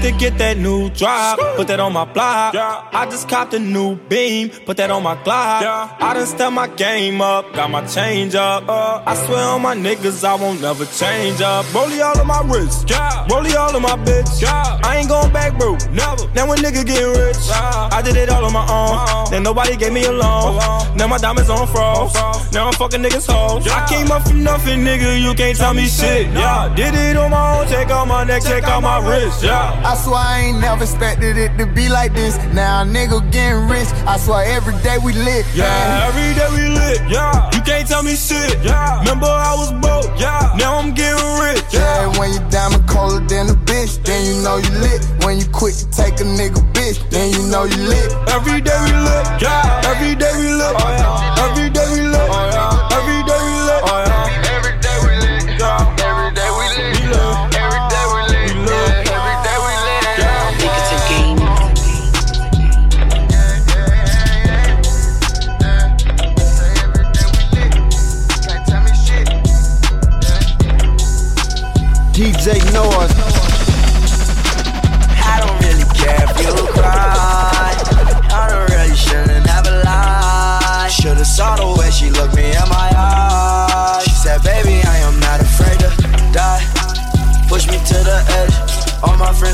[0.00, 1.38] To get that new drop.
[1.56, 2.54] Put that on my block.
[2.54, 4.48] I just copped a new beam.
[4.48, 5.60] Put that on my Glock.
[6.00, 7.52] I done step my game up.
[7.52, 8.66] Got my change up.
[8.66, 11.66] Uh, I swear on my niggas, I won't never change up.
[11.66, 12.86] Rollie all of my wrist.
[13.28, 14.42] Rollie all of my bitch.
[14.42, 15.76] I ain't going back, bro.
[15.92, 16.26] Never.
[16.34, 19.30] Now when nigga get rich, I did it all on my own.
[19.30, 20.56] Then nobody gave me a loan.
[20.96, 22.14] Now my diamonds on froze.
[22.54, 23.68] Now I'm fucking niggas hoes.
[23.68, 25.20] I came up from nothing, nigga.
[25.20, 26.28] You can't tell me shit.
[26.32, 27.68] Yeah, did it on my own.
[27.68, 29.42] Check out my neck, check out my wrist.
[29.44, 29.89] Yeah.
[29.90, 32.38] I swear I ain't never expected it to be like this.
[32.54, 33.90] Now a nigga getting rich.
[34.06, 35.44] I swear every day we lit.
[35.52, 37.02] Yeah, every day we lit.
[37.10, 38.54] Yeah, you can't tell me shit.
[38.62, 40.14] Yeah, remember I was broke.
[40.14, 41.66] Yeah, now I'm getting rich.
[41.74, 45.02] Yeah, when you diamond colder than a bitch, then you know you lit.
[45.26, 48.14] When you quit, you take a nigga bitch, then you know you lit.
[48.30, 48.89] Every day we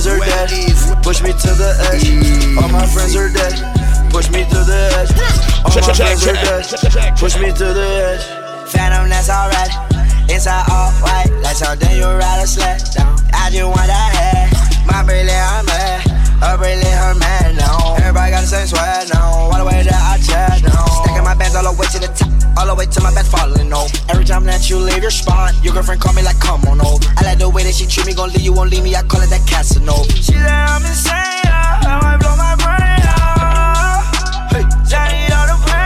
[0.07, 1.03] friends are dead.
[1.03, 2.63] Push me to the edge.
[2.63, 3.55] All my friends are dead.
[4.11, 5.11] Push me to the edge.
[5.65, 7.17] All my friends are dead.
[7.19, 8.25] Push me to the edge.
[8.71, 9.73] Phantom, that's alright.
[10.31, 13.17] Inside all white, like something you ride a sled down.
[13.33, 14.87] I just want that head.
[14.87, 16.06] My bracelet, I'm
[16.41, 17.97] Her bracelet, her man now.
[17.97, 19.51] Everybody got the same sweat now.
[19.51, 20.85] All the way that I chat now.
[21.03, 22.29] Stacking my bands all the way to the top.
[22.59, 23.89] All the way to my bed falling over.
[24.09, 27.05] Every time that you leave your spot, your girlfriend call me like, come on over.
[27.17, 28.95] I like the way that she treat me, gon' leave you, won't leave me.
[28.95, 30.05] I call it that Casanova.
[30.13, 31.15] She said I'm insane.
[31.15, 34.05] I might blow my brain out.
[34.53, 35.86] Hey, Johnny on the brain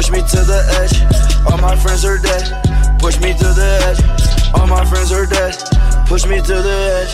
[0.00, 0.96] Push me to the edge.
[1.52, 2.98] All my friends are dead.
[3.00, 4.00] Push me to the edge.
[4.54, 5.54] All my friends are dead.
[6.06, 7.12] Push me to the edge.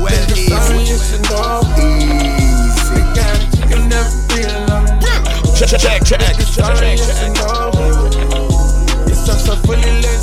[0.00, 0.16] Well,
[5.54, 7.56] Check, check, check, check, check, check, check.
[9.08, 10.15] It's so,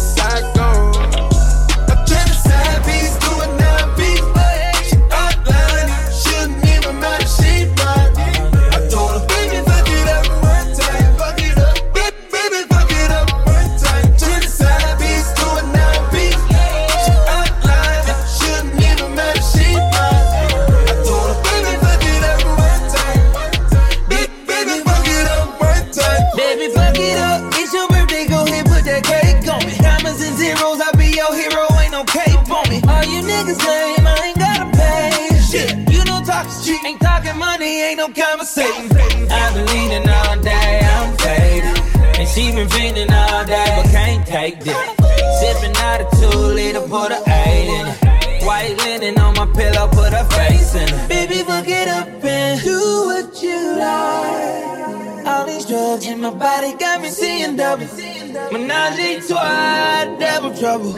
[58.54, 60.94] Menage a trois, double trouble.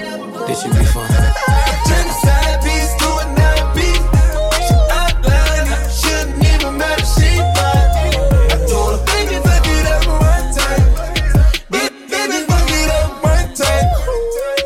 [0.45, 1.07] This should be fun.
[1.87, 4.05] Turn the side piece to a nine piece.
[4.67, 7.05] She outlined it, shouldn't even matter.
[7.15, 8.11] She fine.
[8.51, 10.85] I told her, baby, fuck it up one time.
[11.71, 13.87] Baby, fuck it up one time.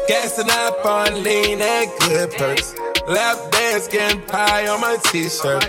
[0.08, 2.74] Gassing up on lean and good perks.
[3.08, 5.64] Lap dance getting pie on my t-shirt.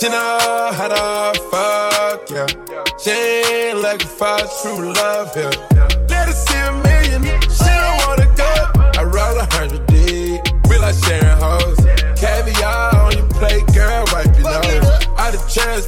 [0.00, 2.46] She know how to fuck, yeah.
[2.98, 6.01] She ain't looking for true love here.
[11.04, 11.78] Sharing hoes.
[12.16, 15.06] Caviar on your plate, girl, wipe your nose.
[15.18, 15.86] Out of chance,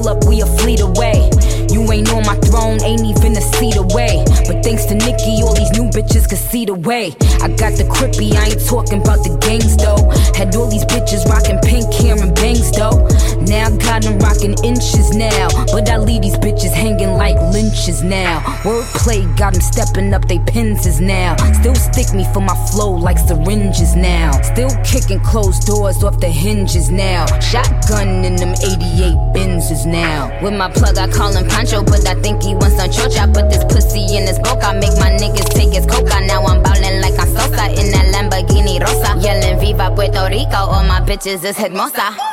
[0.00, 1.30] pull up, we a fleet away.
[1.70, 4.24] You ain't on my throne, ain't even a seat away.
[4.46, 7.14] But thanks to Nicki, all these new bitches can see the way.
[7.40, 10.10] I got the crippy, I ain't talking about the gangs though.
[10.36, 13.06] Had all these bitches rocking pink hair and bangs though.
[13.48, 15.48] Now I got them rocking inches now.
[15.72, 18.40] But I leave these bitches hanging like lynches now.
[18.62, 21.36] Wordplay got them stepping up they penses now.
[21.60, 24.32] Still stick me for my flow like syringes now.
[24.42, 27.26] Still kicking closed doors off the hinges now.
[27.40, 30.30] Shotgun in them 88 Benzes now.
[30.42, 33.20] With my plug, I call him Pancho, but I think he wants some chocha.
[33.20, 36.20] I put this pussy in his boca, make my niggas take his coca.
[36.26, 39.18] Now I'm ballin' like I'm Sosa in that Lamborghini Rosa.
[39.20, 42.29] Yelling Viva Puerto Rico, all my bitches is hermosa.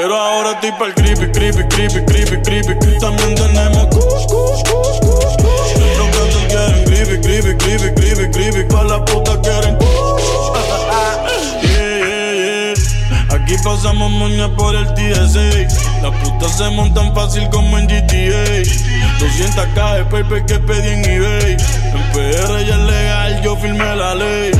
[0.00, 2.98] Pero ahora estoy pa'l creepy, creepy, creepy, creepy, creepy.
[3.00, 5.98] También tenemos kush, kush, kush, kush, kush.
[5.98, 8.68] Los gatos quieren creepy, creepy, creepy, creepy, creepy.
[8.68, 9.88] Con la puta quieren kush.
[11.62, 12.74] Yeah, yeah,
[13.10, 13.34] yeah.
[13.34, 15.66] Aquí pasamos moña por el TSA.
[16.00, 18.62] Las putas se montan fácil como en GTA.
[19.18, 21.56] 200k de paper que pedí en eBay.
[21.56, 24.52] En PR ya es legal, yo firmé la ley.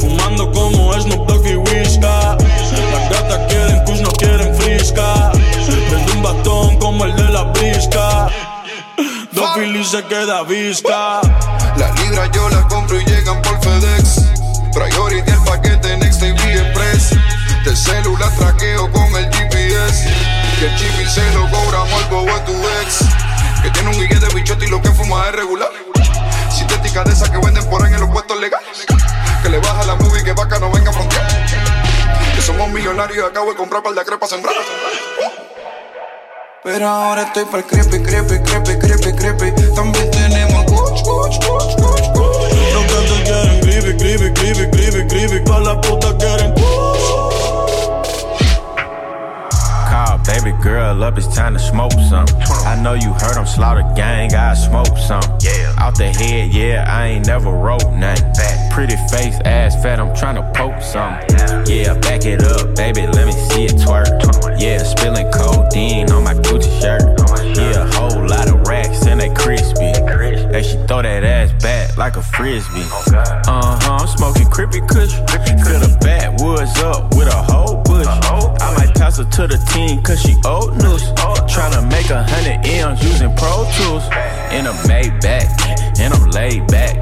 [0.00, 2.36] Fumando como Snoop Dogg y Whisca.
[2.36, 3.79] Las gatas quieren
[4.80, 5.32] frisca.
[5.88, 8.28] Prende un bastón como el de la brisca.
[9.32, 11.20] Dos Philly se queda visca.
[11.76, 14.22] Las libras yo las compro y llegan por FedEx.
[14.72, 17.10] Priority el paquete Next TV Express.
[17.64, 20.08] Del celular traqueo con el GPS.
[20.58, 22.52] Que el chip se lo cobramos al bobo de tu
[22.82, 23.04] ex.
[23.62, 25.70] Que tiene un guille de bichote y lo que fuma es regular.
[26.50, 28.86] Sintética de esas que venden por ahí en los puestos legales.
[29.42, 31.29] Que le baja la movie que vaca no venga a frontear.
[32.60, 34.54] Que somos millonarios y acabo de comprar par de crepas sembrar.
[36.62, 39.74] Pero ahora estoy para creepy, creepy, creepy, creepy, creepy.
[39.74, 42.72] También tenemos kush, kush, kush, kush, kush.
[42.74, 45.44] Los gatos quieren creepy, creepy, creepy, creepy, creepy.
[45.44, 46.54] Con la puta quieren
[49.88, 52.26] Call baby girl up, it's time to smoke some.
[52.66, 55.22] I know you heard I'm slaughter gang, I smoke some.
[55.40, 55.72] Yeah.
[55.78, 58.70] Out the head, yeah, I ain't never wrote nothing.
[58.70, 61.18] Pretty face, ass fat, I'm tryna poke some.
[61.70, 64.10] Yeah, back it up, baby, let me see it twerk.
[64.60, 67.02] Yeah, spilling codeine on my Gucci shirt.
[67.56, 69.92] Yeah, a whole lot of racks and they crispy.
[70.50, 72.82] Hey, she throw that ass back like a frisbee.
[73.14, 75.14] Uh huh, I'm smoking crippy kush.
[75.62, 78.04] Fill the backwoods up with a whole bush.
[78.04, 81.04] I might toss her to the team cause she old news.
[81.46, 84.02] Tryna make a hundred M's using Pro Tools.
[84.50, 86.96] In a Maybach, and I'm laid back.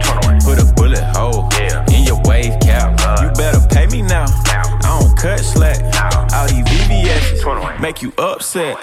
[0.45, 1.49] Put a bullet hole
[1.89, 2.98] in your wave cap.
[5.19, 5.83] Cut slack.
[6.33, 8.77] All these VVS make you upset.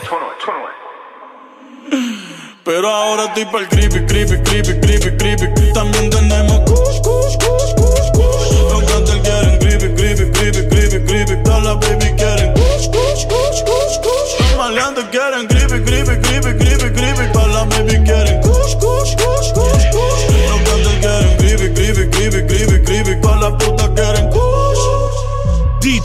[2.63, 5.73] Pero ahora estoy pa'l creepy, creepy, creepy, creepy, creepy.
[5.73, 8.51] También tenemos kush, kush, kush, kush, kush.
[8.71, 11.43] Los cantantes quieren creepy, creepy, creepy, creepy, creepy.
[11.43, 14.39] Todas las baby quieren kush, kush, kush, kush, kush.
[14.39, 16.24] Los maleantes quieren creepy, creepy, creepy, creepy,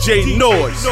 [0.01, 0.83] DJ Noise.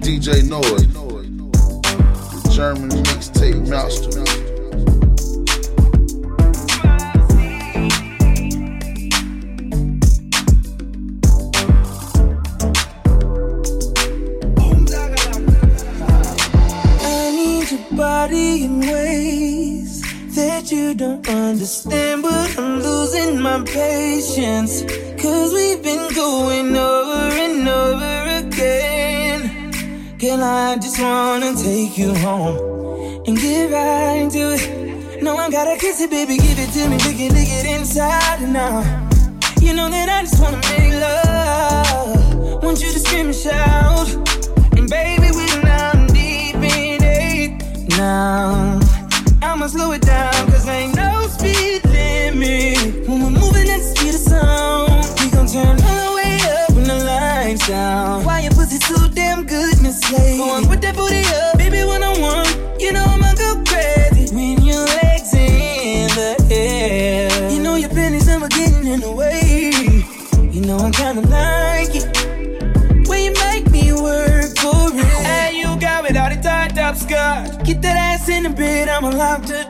[0.00, 0.86] DJ Noise,
[2.44, 4.22] the German mixtape master.
[17.02, 19.91] I need your body in ways
[20.34, 24.82] that you don't understand, but I'm losing my patience.
[25.20, 29.70] Cause we've been going over and over again.
[30.18, 32.56] Girl, I just wanna take you home
[33.26, 35.22] and get right to it.
[35.22, 38.40] No, I gotta kiss it, baby, give it to me, lick it, lick it inside
[38.42, 38.80] now.
[39.60, 42.62] You know that I just wanna make love.
[42.62, 44.08] Want you to scream and shout.
[44.76, 48.81] And baby, we're now deep in it now.
[49.42, 53.08] I'ma slow it down, cause ain't no speed limit.
[53.08, 56.70] When we're moving at the speed of sound, we gon' turn all the way up
[56.70, 58.24] when the lights down.
[58.24, 60.38] Why your pussy so damn good, Miss Slade?
[60.38, 62.46] Go on, put that booty up, baby, one on one.
[62.80, 63.31] You know I'ma
[77.82, 79.10] that ass in the bed, I'ma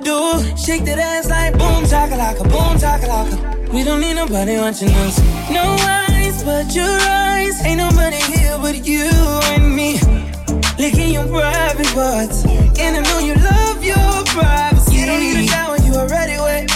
[0.02, 0.56] do.
[0.56, 3.72] Shake that ass like boom, chakalaka, boom, chakalaka.
[3.72, 5.18] We don't need nobody watching us.
[5.50, 7.64] No eyes but your eyes.
[7.64, 9.08] Ain't nobody here but you
[9.52, 9.98] and me.
[10.78, 12.44] Licking your private parts.
[12.78, 14.96] And I know you love your privacy.
[14.96, 16.68] You don't need a shower, you already wet.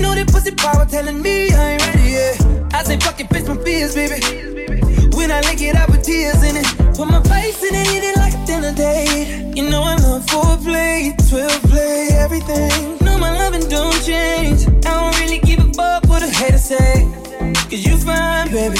[0.00, 2.40] Know that pussy power telling me I ain't ready yet.
[2.72, 4.20] I say fucking face my fears, baby.
[5.16, 6.66] When I lick it, I put tears in it.
[6.96, 9.56] Put my face in it, eat it like a dinner date.
[9.56, 10.49] You know I love foreplay, 12 play,
[12.30, 12.96] everything.
[13.04, 14.66] No, my loving don't change.
[14.86, 17.02] I don't really give a fuck what a hater say.
[17.68, 18.78] Cause you fine, baby.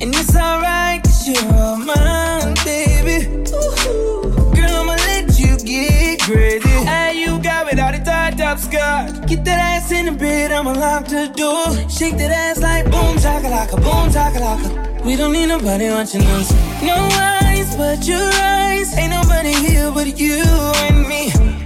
[0.00, 3.26] And it's alright, cause you're all mine, baby.
[3.50, 6.68] Ooh, girl, I'ma let you get crazy.
[6.68, 9.26] Hey, you got without a tied up skirt.
[9.26, 11.66] Get that ass in the bed, I'ma lock the door.
[11.90, 15.04] Shake that ass like boom, chakalaka, boom, chakalaka.
[15.04, 16.52] We don't need nobody watching us.
[16.80, 18.96] No eyes but your eyes.
[18.96, 20.44] Ain't nobody here but you
[20.86, 21.65] and me.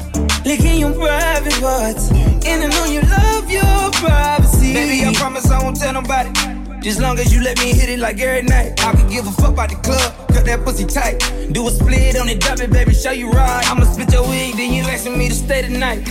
[0.51, 2.11] Licking your private parts.
[2.11, 4.72] And I know you love your privacy.
[4.72, 6.32] Baby, I promise I won't tell nobody.
[6.80, 8.84] Just long as you let me hit it like every night.
[8.84, 11.20] I could give a fuck about the club, cut that pussy tight.
[11.53, 13.64] Do a split on it, drop it, baby, show you right.
[13.70, 16.09] I'ma split your wig, then you asking me to stay tonight.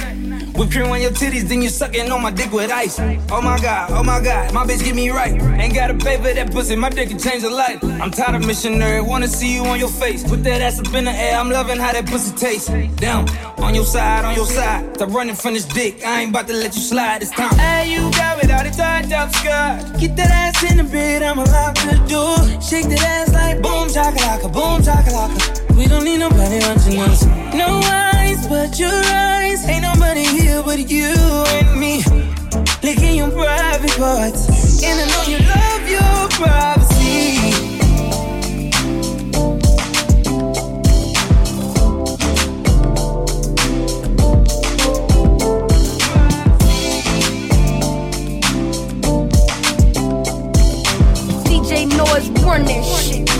[0.59, 2.99] Whip cream on your titties, then you sucking on my dick with ice.
[3.31, 5.31] Oh my god, oh my god, my bitch get me right.
[5.57, 7.81] Ain't gotta pay for that pussy, my dick can change a life.
[7.81, 10.21] I'm tired of missionary, wanna see you on your face.
[10.21, 12.67] Put that ass up in the air, I'm loving how that pussy tastes.
[12.97, 14.95] Down, on your side, on your side.
[14.95, 17.57] Stop running from this dick, I ain't about to let you slide this time.
[17.57, 19.97] Hey, you got it without a tied up skirt.
[19.97, 22.35] Get that ass in the bed, I'ma lock the door.
[22.59, 25.77] Shake that ass like boom, chakalaka, boom, chakalaka.
[25.77, 27.25] We don't need nobody watching us.
[27.55, 27.79] No
[28.39, 29.67] eyes but your eyes.
[29.67, 32.03] Ain't nobody here but you and me.
[32.83, 34.83] Licking your private parts.
[34.83, 37.09] And I know you love your privacy.
[51.45, 53.38] DJ Noise run shit.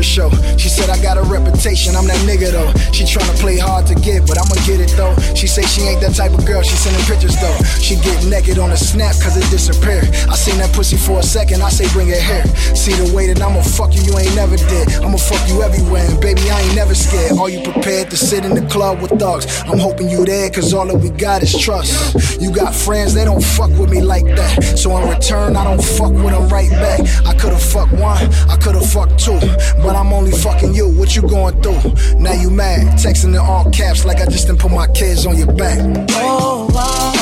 [0.00, 0.39] Tiller show.
[0.70, 2.70] Said I got a reputation, I'm that nigga though.
[2.94, 5.18] She tryna play hard to get, but I'ma get it though.
[5.34, 7.58] She say she ain't that type of girl, she sending pictures though.
[7.82, 10.06] She get naked on a snap cause it disappeared.
[10.30, 12.46] I seen that pussy for a second, I say bring it here.
[12.78, 14.94] See the way that I'ma fuck you, you ain't never did.
[15.02, 17.36] I'ma fuck you everywhere, and baby, I ain't never scared.
[17.36, 19.50] Are you prepared to sit in the club with thugs?
[19.66, 22.14] I'm hoping you there, cause all that we got is trust.
[22.40, 24.78] You got friends, they don't fuck with me like that.
[24.78, 27.00] So in return, I don't fuck with them right back.
[27.26, 29.40] I could've fucked one, I could've fucked two,
[29.82, 30.88] but I'm only fucking you.
[30.88, 32.18] What you going through?
[32.18, 35.36] Now you mad, texting in all caps like I just didn't put my kids on
[35.36, 35.78] your back.
[36.12, 37.12] Oh, wow.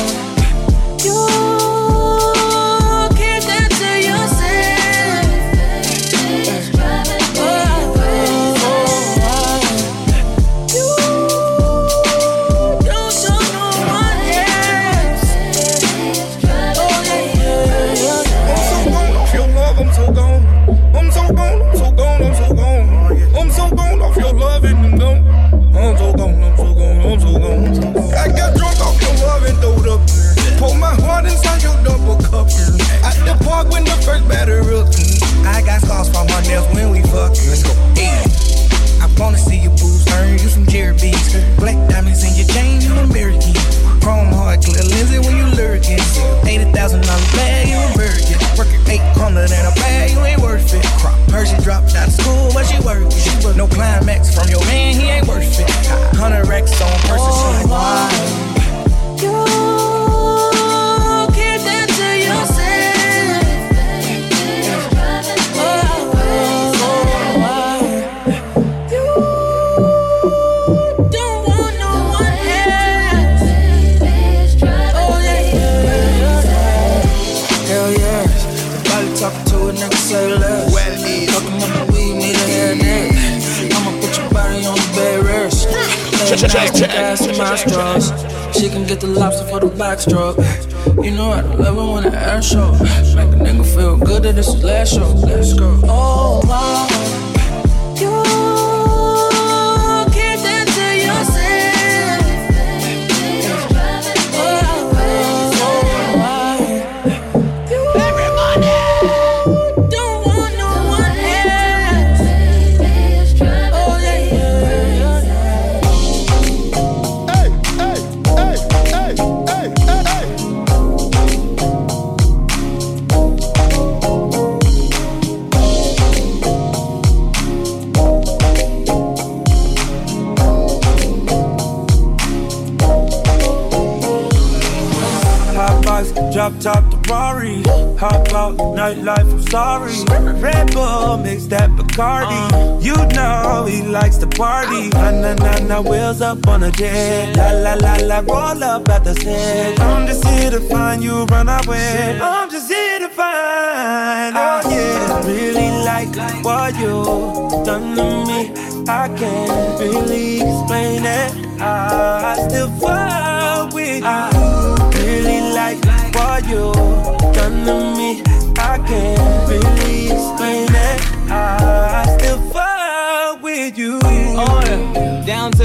[1.04, 1.77] You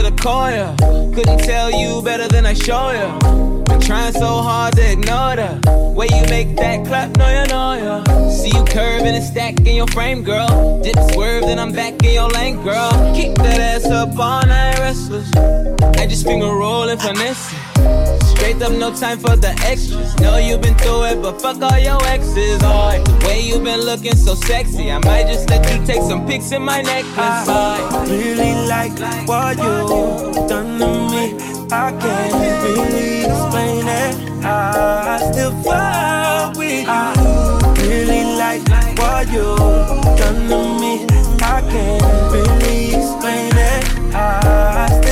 [0.04, 0.51] the core.
[0.51, 0.76] yeah.
[1.16, 3.64] Couldn't tell you better than I show you.
[3.64, 7.74] Been trying so hard to ignore the way you make that clap, no you know
[7.86, 8.30] ya.
[8.30, 10.82] See you curving and stacking your frame, girl.
[10.84, 12.91] Dip swerve, then I'm back in your lane, girl.
[13.16, 15.30] Keep that ass up all night, restless.
[15.97, 17.54] I just finger roll and finesse.
[17.54, 17.72] it.
[18.43, 20.19] Straight up, no time for the extras.
[20.19, 22.59] Know you've been through it, but fuck all your exes.
[22.61, 26.27] Oh, the way you been looking so sexy, I might just let you take some
[26.27, 27.47] pics in my necklace.
[27.47, 31.37] I really like what you done to me.
[31.71, 34.43] I can't really explain it.
[34.43, 37.87] I still fall with you.
[37.87, 38.67] Really like
[38.99, 39.55] what you
[40.19, 41.07] done to me.
[41.41, 44.13] I can't really explain it.
[44.13, 45.03] I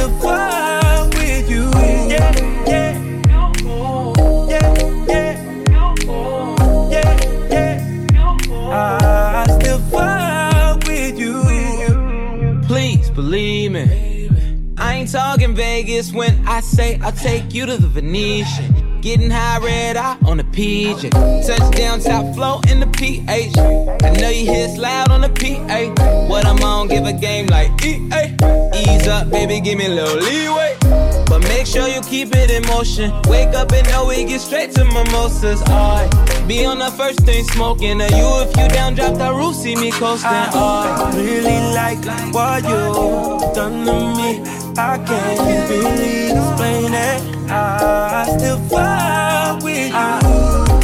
[15.42, 19.02] I talking Vegas when I say I'll take you to the Venetian.
[19.02, 21.10] Getting high red eye on the PJ.
[21.48, 23.58] Touchdown top flow in the PH.
[23.58, 26.28] I know you hits loud on the PA.
[26.28, 28.36] What I'm on, give a game like EA.
[28.76, 30.78] Ease up, baby, give me a little leeway.
[31.26, 33.12] But make sure you keep it in motion.
[33.28, 35.64] Wake up and know we get straight to mimosas.
[35.64, 36.12] Alright.
[36.48, 38.00] Be on the first thing smoking.
[38.00, 40.30] And you, if you down, drop the roof, see me coasting.
[40.30, 44.61] I really like what you done to me.
[44.78, 47.22] I can't really explain it.
[47.52, 50.20] I still fall with you.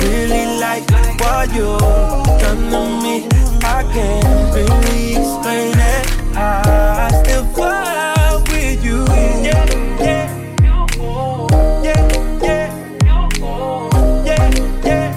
[0.05, 0.83] Really like
[1.21, 1.77] what you
[2.39, 3.27] done to me.
[3.63, 6.05] I can't really explain it.
[6.35, 9.05] I still fall with you.
[9.43, 9.65] Yeah,
[10.01, 10.27] yeah.
[11.83, 11.97] Yeah,
[12.43, 12.67] yeah.
[14.25, 14.49] Yeah,
[14.83, 15.09] yeah.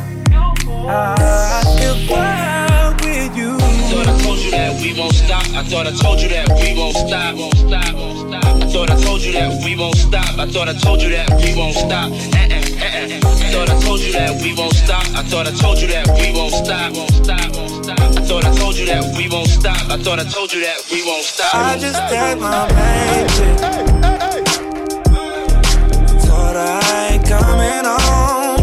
[0.88, 3.56] I still fall with you.
[3.56, 3.58] I
[3.90, 5.44] thought I told you that we won't stop.
[5.54, 7.59] I thought I told you that we won't stop.
[8.91, 10.38] Thought I told you that we won't stop.
[10.38, 12.11] I thought I told you that we won't stop.
[12.11, 13.20] Uh-uh, uh-uh.
[13.22, 15.07] I thought I told you that we won't stop.
[15.14, 16.93] I thought I told you that we won't stop.
[16.95, 17.38] Won't stop.
[17.38, 19.91] I thought I told you that we won't stop.
[19.91, 21.55] I thought I told you that we won't stop.
[21.55, 23.59] I just had my main chick.
[26.26, 28.61] Told her I ain't coming home.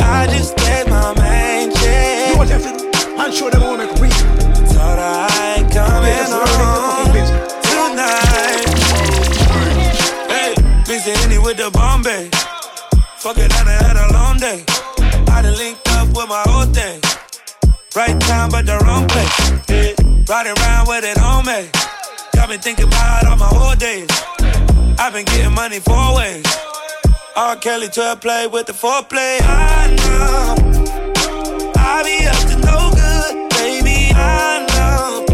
[0.00, 2.30] I just had my main chick.
[2.30, 3.16] You want them to?
[3.18, 4.12] I'm sure they won't make read.
[4.68, 6.95] Told her I ain't coming home
[11.06, 12.28] mix the Henny with the Bombay.
[13.18, 14.64] Fuck it, I done had a long day.
[15.32, 17.00] I done linked up with my whole thing.
[17.94, 19.36] Right time, but the wrong place.
[19.68, 19.94] Yeah.
[20.28, 21.70] Riding around with it on me.
[22.34, 24.08] Got me thinking about all my old days.
[24.98, 26.44] I've been getting money four ways.
[27.36, 27.56] R.
[27.56, 29.40] Kelly to play with the foreplay.
[29.42, 30.54] I know
[31.76, 34.10] I be up to no good, baby.
[34.14, 35.26] I know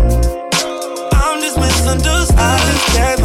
[1.12, 2.36] I'm just misunderstood.
[2.38, 3.21] I just get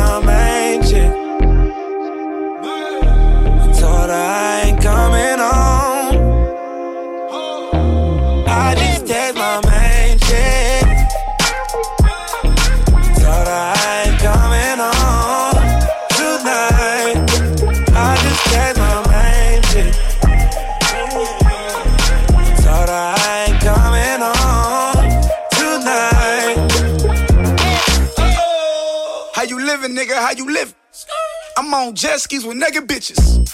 [29.88, 30.18] How living, nigga?
[30.20, 30.76] How you living?
[31.58, 33.48] I'm on jet skis with nigga bitches.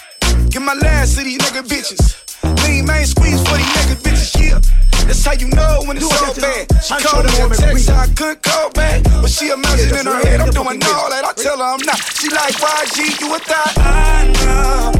[0.49, 2.17] Get my last to these nigga bitches.
[2.65, 4.59] Lean main squeeze for these nigga bitches, yeah.
[5.05, 6.83] That's how you know when it's all bad.
[6.83, 9.03] She called me a text, I couldn't call back.
[9.03, 11.23] But she imagine in her head, I'm doing all that.
[11.23, 11.99] I tell her I'm not.
[12.17, 13.73] She like, YG, you a thought?
[13.77, 14.91] I know.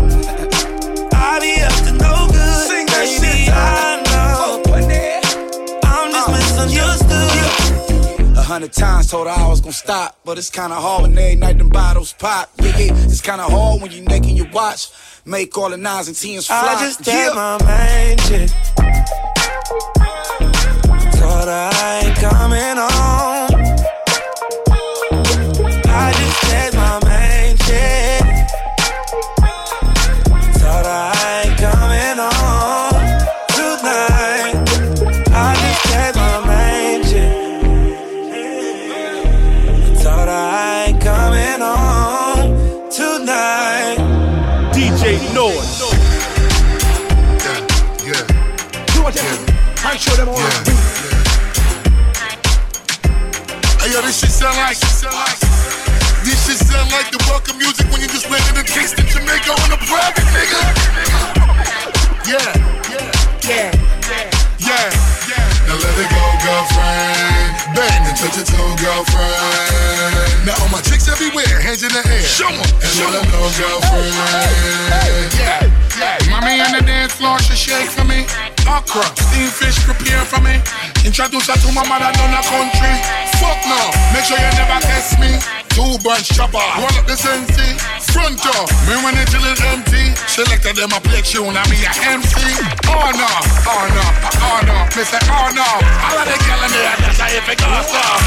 [1.14, 2.68] I be up to no good.
[2.70, 3.50] Sing that baby, shit.
[3.50, 4.62] I know.
[5.84, 7.03] I'm just uh, misunderstood.
[8.54, 11.58] Hundred times told her I was gonna stop, but it's kinda hard when every night
[11.58, 12.52] them bottles pop.
[12.62, 14.90] Yeah, yeah, it's kinda hard when you naked your watch.
[15.26, 16.62] Make all the nines and tens fly.
[16.62, 17.30] I just yeah.
[17.30, 18.52] did my main chick.
[21.20, 23.23] Told her I ain't coming home.
[57.64, 60.60] Music when you just landed in Kingston, Jamaica on a private nigga.
[62.28, 62.52] Yeah,
[62.92, 63.08] yeah,
[63.48, 63.72] yeah,
[64.60, 65.68] yeah.
[65.68, 67.52] Now let it go, girlfriend.
[67.72, 70.46] Bang and touch your toe, girlfriend.
[70.46, 72.22] Now all my chicks everywhere, hands in the air.
[72.22, 74.12] Show 'em, and show let 'em know, girlfriend.
[75.40, 75.64] Yeah,
[76.00, 76.30] yeah.
[76.30, 78.28] Mommy on the dance floor, she shake for me.
[78.68, 80.56] Okra, steam fish prepare for me.
[81.04, 82.94] Introduce her to my mother down the country.
[83.44, 83.82] Fuck no,
[84.16, 85.36] make sure you never test me.
[85.76, 87.76] Two bunch chopper, roll up the sensi.
[88.14, 90.14] Front door, me when it till it's empty.
[90.30, 92.38] Selected them a play tune, I be a MC.
[92.88, 93.32] Oh no,
[93.68, 94.06] oh no,
[94.38, 95.66] oh no, me say oh no.
[95.66, 98.22] All of the girl in there, that's how if it goes off.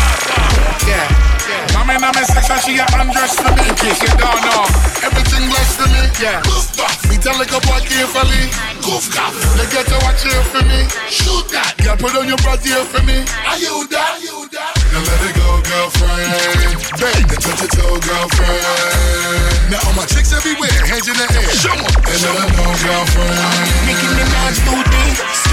[0.91, 1.07] Yeah,
[1.47, 1.65] yeah.
[1.79, 3.63] Mommy in my section, she a undressed for me.
[3.63, 4.67] In case you don't know,
[5.07, 6.03] everything blessed for me.
[6.19, 6.43] Yeah.
[6.43, 8.51] Goof off, me tell like a boy carefully.
[8.83, 10.81] Goof off, they get to watch here for me.
[11.07, 13.23] Shoot that, girl, put on your bra here for me.
[13.47, 14.19] Are you that?
[14.19, 14.75] You that?
[14.91, 16.83] Now let it go, girlfriend.
[16.99, 19.71] Bang, and touch your toe, girlfriend.
[19.71, 21.51] Now all my chicks everywhere, hands in the air.
[21.55, 23.39] Show 'em, and let 'em know, girlfriend.
[23.87, 24.95] Nicki Minaj do D,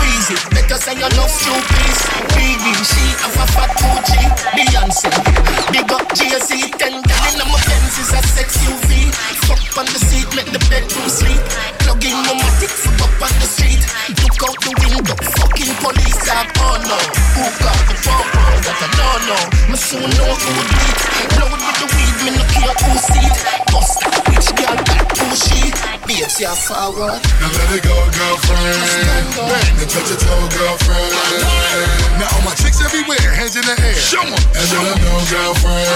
[0.04, 0.42] it.
[0.52, 2.00] Better say you love Snoopy's.
[2.36, 4.22] Biggie, she have a fat Gucci.
[4.56, 5.10] Beyonce,
[5.72, 6.52] big up Jay-Z.
[6.80, 9.14] Ten million of my Benz is a sex UV.
[9.48, 11.42] Fuck on the seat, make the bedroom sleep.
[11.84, 13.84] Plug in my matic, up on the street.
[14.22, 16.48] Look out the window, fucking police dog.
[16.60, 17.00] Oh no,
[17.36, 18.28] who got the phone?
[18.64, 19.38] That's a no no.
[19.70, 20.98] Me soon know who beat.
[21.40, 23.38] Load with the weed, me no care who see it.
[23.72, 25.93] Bust that bitch girl, that pussy.
[26.08, 27.20] Babes, you're forward.
[27.40, 28.80] Now let it go, girlfriend.
[29.36, 31.14] Bang and touch your toe, girlfriend.
[32.20, 33.96] Now all my chicks everywhere, hands in the air.
[33.96, 34.34] Show 'em.
[34.34, 35.88] And let 'em know, girlfriend.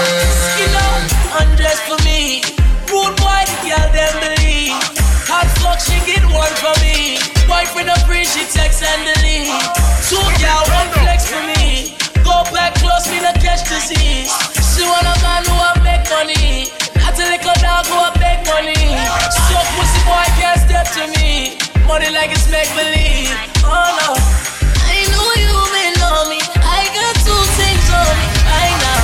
[0.60, 0.94] You know,
[1.40, 2.42] undress for me.
[2.90, 4.76] Rude boy, the girl them believe.
[5.28, 7.20] Hot fuck, she get one for me.
[7.46, 9.52] Boyfriend of free, she text and delete.
[10.08, 11.96] Two girl, one flex for me.
[12.24, 14.32] Go back close, me no catch disease.
[14.72, 16.72] She want a man who a make money.
[17.04, 18.96] I tell a dog who a make money.
[19.78, 21.54] So pussy boy can't step to me.
[21.86, 23.30] Money like it's make believe.
[23.62, 24.10] Oh no.
[24.90, 26.40] I know you been on me.
[26.66, 29.02] I got two things on me right now.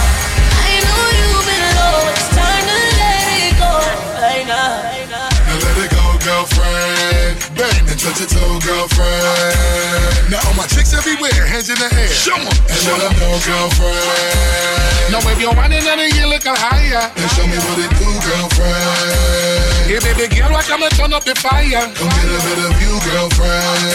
[0.66, 2.11] I know you been low.
[2.11, 3.70] It's time to let it go
[4.18, 4.83] right now.
[5.14, 7.39] Now let it go, girlfriend.
[7.55, 10.04] Bang and touch your toe, girlfriend.
[10.35, 12.11] Now all my chicks everywhere, hands in the air.
[12.11, 12.51] Show 'em.
[12.51, 15.14] And let 'em know, girlfriend.
[15.14, 19.87] Now if you're running and you look higher, then show me what it do, girlfriend.
[19.87, 21.87] Hey baby girl, why come and turn up the fire?
[21.95, 23.95] Come get a better view, girlfriend.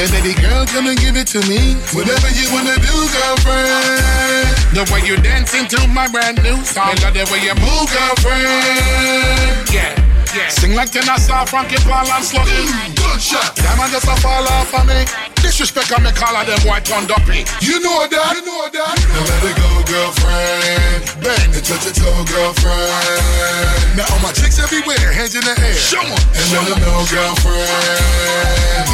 [0.00, 1.76] Hey baby girl, come and give it to me.
[1.92, 4.48] Whatever you wanna do, girlfriend.
[4.72, 6.88] The way you dancing to my brand new song.
[6.88, 9.68] I love the way you move, girlfriend.
[9.68, 9.92] Yeah.
[10.34, 10.48] Yeah.
[10.48, 12.89] Sing like I saw Frankie Paul and Sluggy.
[13.10, 13.56] Gunshot.
[13.56, 15.02] Diamond just a fall off of me.
[15.42, 17.42] Disrespect on me collar, them boy turned up me.
[17.60, 18.36] You know that.
[18.38, 18.94] You know that.
[19.10, 21.02] Now let it go, girlfriend.
[21.18, 23.98] Bang and touch your toe, girlfriend.
[23.98, 25.74] Now all my chicks everywhere, hands in the air.
[25.74, 26.14] Show 'em.
[26.38, 27.66] And let 'em know, girlfriend.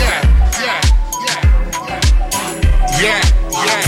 [0.00, 0.24] Yeah,
[0.64, 0.80] yeah,
[1.28, 1.44] yeah,
[2.96, 3.20] yeah,
[3.68, 3.84] yeah,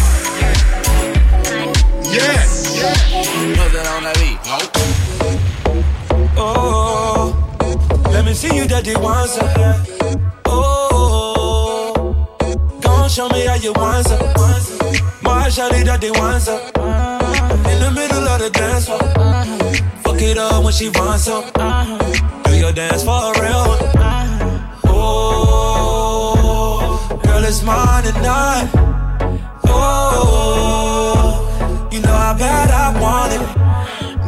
[2.05, 2.45] yeah,
[2.76, 2.93] yeah.
[3.57, 4.39] Put that on that beat.
[6.37, 6.98] Oh, oh.
[8.19, 9.39] Let me see you dirty once.
[9.39, 11.93] Uh, oh,
[12.81, 14.21] gon' show me how you want some.
[14.35, 14.61] Uh,
[15.23, 16.49] my shawty dirty once.
[16.49, 16.69] Uh,
[17.71, 18.99] in the middle of the dance floor.
[20.03, 21.45] Fuck it up when she wants some.
[22.43, 23.79] Do your dance for a real one.
[24.87, 26.41] Oh,
[27.23, 28.69] girl, it's mine tonight.
[29.64, 30.98] Oh,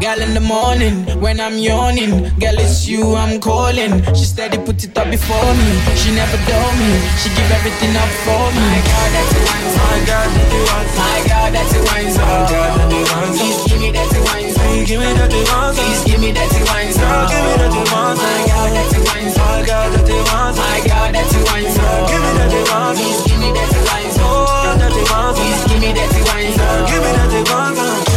[0.01, 4.01] Girl in the morning when I'm yawning, girl it's you I'm calling.
[4.17, 5.71] She steady put it up before me.
[5.93, 6.91] She never told me.
[7.21, 8.65] She give everything up for me.
[8.65, 9.85] My God, that's a wine song.
[9.85, 11.05] My God, that's a wine song.
[11.05, 12.25] My God, that's a wine song.
[12.25, 13.37] My God, that's a wine.
[13.37, 14.85] Please give me that wine song.
[14.89, 15.75] Give me that wine song.
[15.77, 17.29] Please give me that wine song.
[17.29, 18.17] Give me that wine song.
[18.17, 19.53] My God, that's a wine song.
[19.53, 20.57] My God, that's a wine song.
[20.57, 22.09] My God, that's a wine song.
[22.09, 22.97] Give me that wine song.
[22.97, 24.49] Please give me that wine song.
[24.49, 25.37] Oh, that wine song.
[25.37, 26.89] Please give me that wine song.
[26.89, 28.10] Give me that wine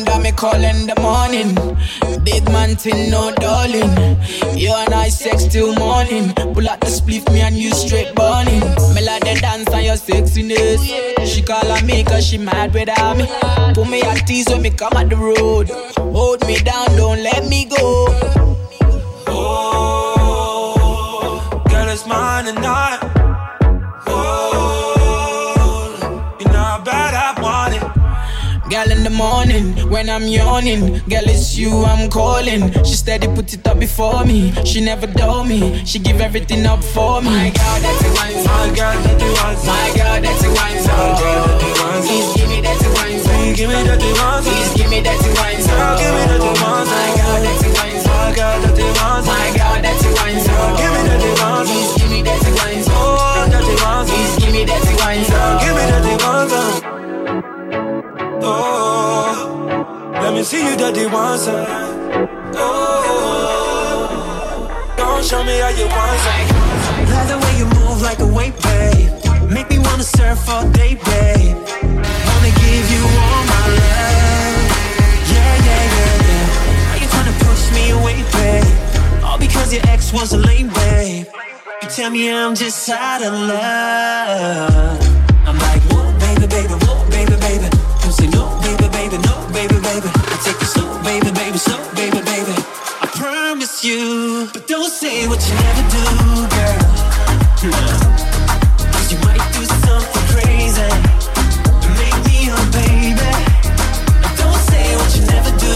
[0.00, 0.14] song.
[0.14, 1.54] No me call in the morning.
[2.24, 3.90] Big man thing, no darling.
[4.56, 6.32] You and I sex till morning.
[6.34, 8.60] Pull out the spliff, me and you straight burning.
[8.94, 10.80] Me like the dance and your sexiness.
[11.26, 13.26] She call on me cause she mad without me.
[13.74, 15.70] Put me at tease when me come at the road.
[15.98, 18.06] Hold me down, don't let me go.
[19.32, 20.72] Oh,
[21.68, 22.64] girl, it's mine tonight.
[22.64, 22.89] Oh,
[28.80, 32.72] Girl in the morning when I'm yawning, girl it's you I'm calling.
[32.82, 34.52] She steady put it up before me.
[34.64, 35.84] She never told me.
[35.84, 37.28] She give everything up for me.
[37.28, 38.40] My God, that's a wine.
[38.40, 39.60] My God, that's a wine.
[39.68, 41.12] My God, that's a wine song.
[42.08, 43.20] Please give me that wine.
[43.20, 44.42] Please give me that wine.
[44.48, 46.00] Please give me that wine song.
[46.00, 46.88] Give me that wine.
[46.88, 48.00] My God, that's a wine.
[48.00, 49.24] My God, that's a wine.
[49.28, 50.72] My God, that's a wine song.
[50.80, 51.66] Give me that wine.
[51.68, 52.80] Please give me that wine.
[52.96, 54.06] Oh, that's a wine.
[54.08, 55.60] Please give me that wine song.
[55.60, 56.09] Give me that.
[58.42, 61.46] Oh, let me see you dirty once.
[61.46, 61.66] Uh.
[62.56, 64.04] Oh,
[64.96, 66.48] don't show me how you want some.
[67.10, 69.10] Love the way you move like a weight, babe.
[69.50, 71.56] Make me wanna surf all day, babe.
[71.56, 74.68] Wanna give you all my love.
[75.32, 76.92] Yeah, yeah, yeah, yeah.
[76.92, 79.22] Are you trying to push me away, babe?
[79.24, 81.26] All because your ex was a lame, babe.
[81.82, 85.19] You tell me I'm just out of love.
[91.20, 92.54] Baby, baby, slow, baby, baby.
[93.02, 96.04] I promise you, but don't say what you never do,
[99.10, 100.90] you might do something crazy
[101.98, 103.32] make me your baby.
[104.40, 105.74] Don't say what you never do,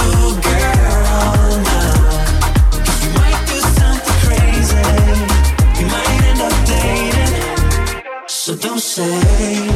[3.02, 4.86] you might do something crazy.
[5.78, 7.34] You might end up dating.
[8.28, 9.68] So don't say.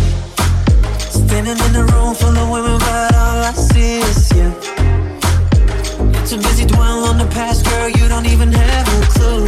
[1.10, 3.17] Standing in a room full of women, but
[7.38, 7.88] past, girl.
[7.88, 9.46] You don't even have a clue.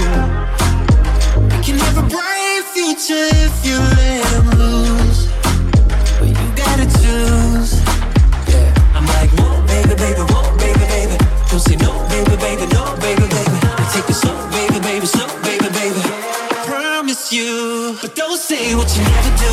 [1.54, 5.20] You can have a bright future if you let them loose.
[6.18, 7.70] But you gotta choose.
[8.50, 8.96] Yeah.
[8.96, 11.16] I'm like, whoa, baby, baby, whoa, baby, baby.
[11.50, 13.58] Don't say no, baby, baby, no, baby, baby.
[13.80, 16.02] I take it slow, baby, baby, slow, baby, baby.
[16.54, 17.98] I promise you.
[18.00, 19.52] But don't say what you never do,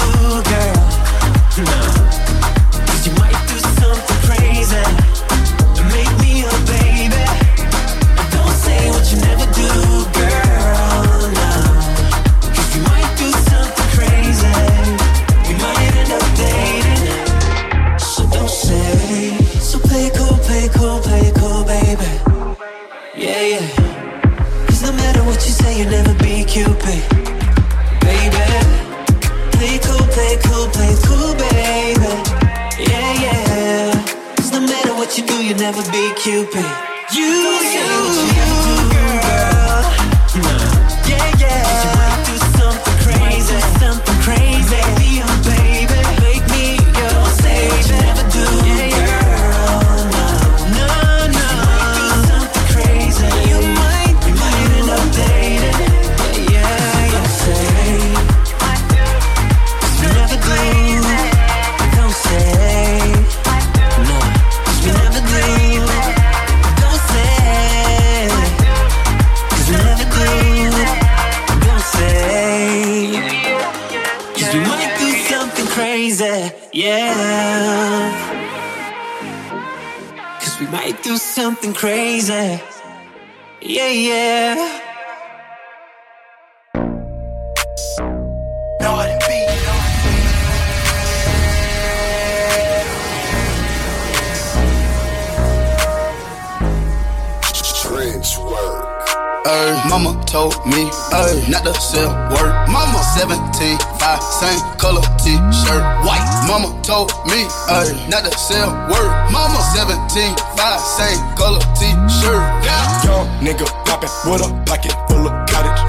[99.47, 102.51] Ay, mama told me, ay, not to sell word.
[102.67, 106.27] Mama 17, 5, same color t-shirt, white.
[106.51, 109.07] Mama told me, ay, not to sell word.
[109.31, 112.43] Mama 17, 5, same color t-shirt.
[112.59, 113.03] Yeah.
[113.07, 115.79] Young nigga poppin' with a pocket full of cottage.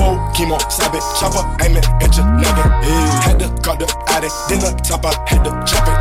[0.00, 2.72] Whoa, chemo, stab it, chopper, aiming at your noggin.
[3.28, 6.00] Had to cut the addict, then the top, I had to chop it.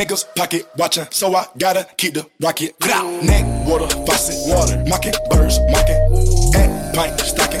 [0.00, 2.72] Niggas pocket watching, so I gotta keep the rocket.
[2.80, 5.98] Neck, water, faucet, water, mocking, birds, mocking.
[6.54, 7.60] At pint, stocking,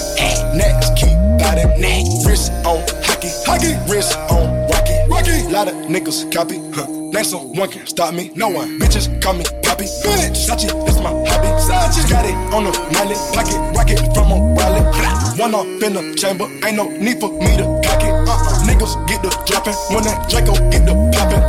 [0.56, 1.68] next, keep biting.
[1.80, 5.42] Neck, wrist on hockey, hockey, wrist on rocky, rocky.
[5.52, 6.86] Lot of niggas copy, huh?
[6.86, 8.78] Name someone can stop me, no one.
[8.78, 10.46] Bitches call me Poppy, bitch.
[10.46, 11.48] Sachi, that's my hobby.
[11.66, 14.86] Sachi, got it on the mallet, pocket rocket from a wallet.
[15.38, 18.10] One off in the chamber, ain't no need for me to cock it.
[18.10, 18.55] Uh-uh.
[18.66, 21.42] Niggas get the dropping when that Draco get the popping.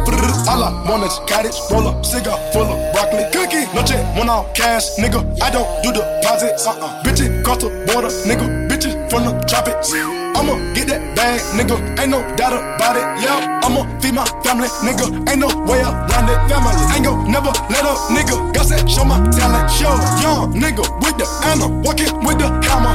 [0.47, 3.25] All I want is cottage, roll up, cigar full of broccoli.
[3.33, 5.19] Cookie, no check, one off cash, nigga.
[5.41, 6.65] I don't do deposits.
[6.65, 7.03] Uh-uh.
[7.03, 8.66] Bitches cross the border, nigga.
[9.09, 9.93] From the tropics.
[10.35, 11.79] I'ma get that bag, nigga.
[11.97, 13.07] Ain't no doubt about it.
[13.23, 15.07] Yeah, I'ma feed my family, nigga.
[15.31, 16.37] Ain't no way around it.
[16.51, 18.35] Family ain't gon' never let up, nigga.
[18.53, 19.71] Got that show my talent.
[19.71, 22.93] Show young nigga with the Anna, walking with the hammer.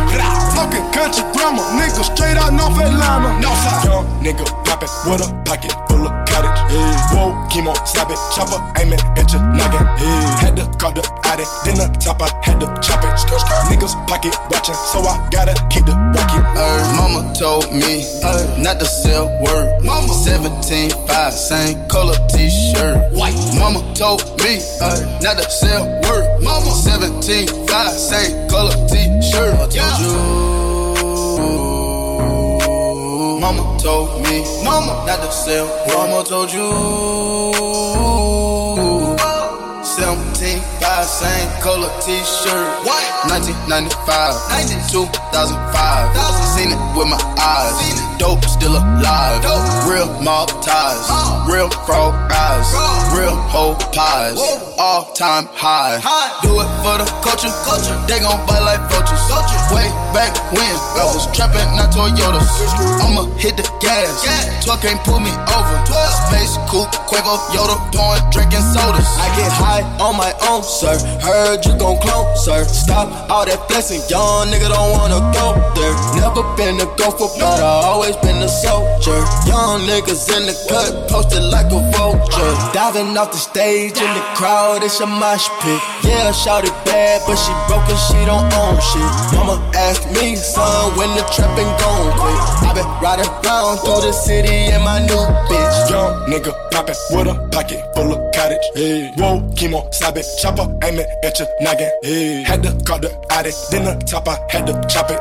[0.54, 2.04] Talking country grammar, nigga.
[2.04, 3.32] Straight out North Atlanta.
[3.40, 3.84] Northside.
[3.88, 5.72] Young nigga poppin' with a pocket
[6.32, 6.58] cottage.
[7.12, 9.84] Whoa, chemo, stab it, chopper, aiming at your noggin.
[10.40, 11.86] Had to call the addict, then the
[12.22, 13.12] I had to chop it.
[13.68, 16.44] Niggas pocket watching, so I gotta keep the rocket.
[16.56, 19.82] Ay, mama told me ay, not to sell word.
[19.84, 23.12] Mama 17, 5, same color t-shirt.
[23.12, 23.36] White.
[23.58, 26.42] Mama told me ay, not to sell word.
[26.42, 29.54] Mama 17, 5, same color t-shirt.
[29.54, 30.61] I told you.
[33.42, 35.66] Mama told me, mama not to sell.
[35.88, 36.62] Mama told you.
[39.82, 42.86] 17, 5, same color t-shirt.
[42.86, 43.02] What?
[43.34, 46.16] 1995, 2005.
[46.54, 48.11] Seen it with my eyes.
[48.22, 49.42] Dope still alive.
[49.90, 51.10] Real mob ties.
[51.50, 52.70] Real frog eyes.
[53.18, 54.38] Real whole pies.
[54.78, 55.98] All time high.
[56.38, 57.50] Do it for the culture.
[58.06, 59.18] They gon' bite like vultures.
[59.74, 62.46] Way back when I was trapping, not Toyotas.
[63.02, 64.22] I'ma hit the gas.
[64.62, 65.76] 12 can't pull me over.
[66.30, 69.10] Space coupe, Quavo, Yoda, pouring, drinking sodas.
[69.18, 70.94] I get high on my own, sir.
[71.18, 72.62] Heard you gon' clone, sir.
[72.70, 75.94] Stop all that flexing, young nigga don't wanna go there.
[76.14, 79.20] Never been a gopher, but I always been a soldier.
[79.46, 82.52] Young niggas in the cut, posted like a vulture.
[82.72, 85.80] Diving off the stage in the crowd, it's a mosh pit.
[86.04, 89.12] Yeah, shout it bad, but she broke and she don't own shit.
[89.36, 92.40] Mama asked me, son, when the trapping gon' quit.
[92.68, 95.90] I been riding around through the city in my new bitch.
[95.90, 98.66] Young nigga poppin' with a pocket full of cottage.
[98.74, 99.12] Hey.
[99.16, 101.90] Whoa, chemo, stab it, chopper, aiming at your noggin.
[102.02, 102.42] Hey.
[102.42, 105.20] Had to call the addict, then the top, I had to chop it.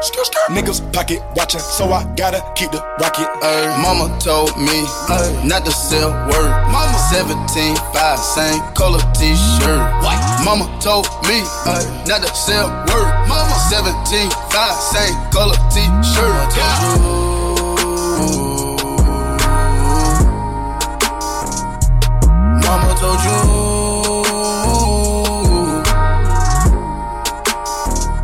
[0.50, 3.68] Niggas pocket watching, so I gotta keep the rocket, ayy.
[3.82, 5.30] Mama told me ay.
[5.45, 6.52] not to sell word.
[6.72, 9.84] Mama 17, 5, same color t shirt.
[10.03, 10.24] White.
[10.44, 11.84] Mama told me ay.
[12.08, 13.12] not to sell word.
[13.28, 16.52] Mama 17, 5, same color t shirt.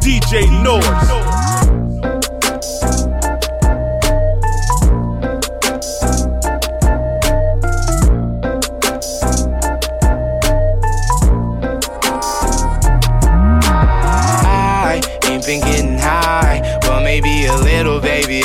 [0.01, 1.26] DJ Noise.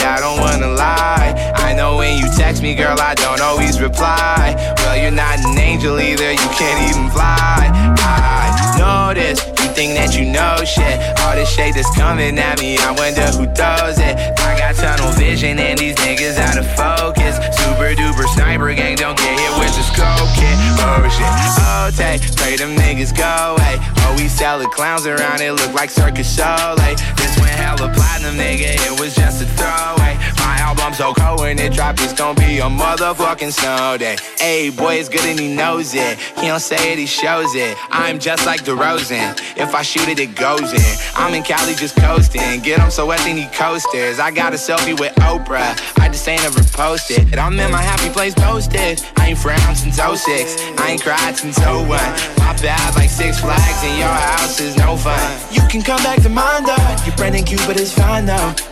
[0.04, 1.52] I don't wanna lie.
[1.56, 4.54] I know when you text me, girl, I don't always reply.
[4.78, 7.70] Well, you're not an angel either, you can't even fly.
[7.98, 10.98] I know this, you think that you know shit.
[11.20, 14.41] All this shade that's coming at me, I wonder who does it.
[14.52, 17.36] I got tunnel vision and these niggas out of focus.
[17.56, 20.56] Super duper sniper gang, don't get hit with the scope kit.
[20.84, 21.24] Oh shit,
[21.64, 23.78] oh take, pray them niggas go away.
[24.04, 26.74] Oh, we sell the clowns around, it look like circus show.
[26.76, 30.18] Like, this went hella platinum, nigga, it was just a throwaway.
[30.44, 34.16] My album so cold when it drop, it's gonna be a motherfucking snow day.
[34.38, 36.18] Hey, boy, it's good and he knows it.
[36.40, 37.76] He don't say it, he shows it.
[37.90, 39.38] I'm just like DeRozan.
[39.56, 40.92] If I shoot it, it goes in.
[41.14, 42.60] I'm in Cali just coasting.
[42.60, 44.18] Get him so wet, then he coasters.
[44.18, 45.78] I got a selfie with Oprah.
[46.01, 47.31] I just ain't ever posted.
[47.31, 49.01] And I'm in my happy place posted.
[49.16, 50.56] I ain't frowned since 06.
[50.78, 51.86] I ain't cried since 01.
[51.86, 55.20] My bad like Six Flags, and your house is no fun.
[55.52, 56.97] You can come back to mine though.
[57.06, 58.72] You're Brandon Cupid is fine though.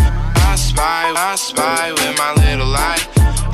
[0.51, 2.99] I spy, I spy with my little eye.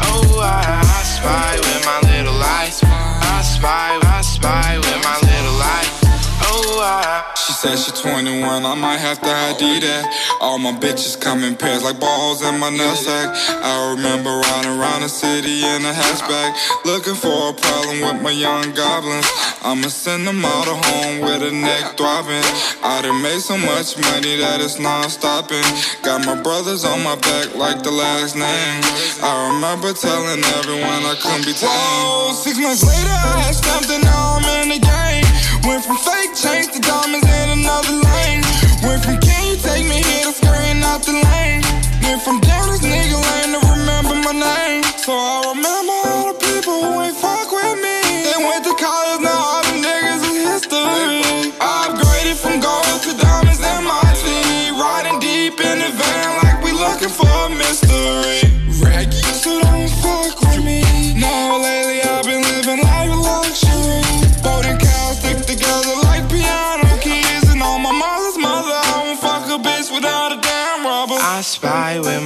[0.02, 2.72] Oh, I, I spy with my little eye.
[2.82, 5.27] I spy, I spy with my.
[6.80, 7.34] I.
[7.36, 10.06] She said she 21, I might have to ID that.
[10.42, 13.34] All my bitches come in pairs like balls in my nutsack.
[13.64, 16.54] I remember riding around the city in a hatchback,
[16.86, 19.28] looking for a problem with my young goblins.
[19.64, 22.46] I'ma send them all to home with a neck throbbing.
[22.84, 25.66] I done made so much money that it's non-stopping.
[26.04, 28.82] Got my brothers on my back like the last name.
[29.24, 31.72] I remember telling everyone I couldn't be tamed.
[31.72, 35.27] Whoa, six months later I had and now I'm in the game.
[35.68, 38.42] Went from fake chains to diamonds in another lane.
[38.88, 41.62] Went from can you take me here to scurrying out the lane.
[42.04, 44.84] Went from down this nigga lane to remember my name.
[44.96, 45.77] So I remember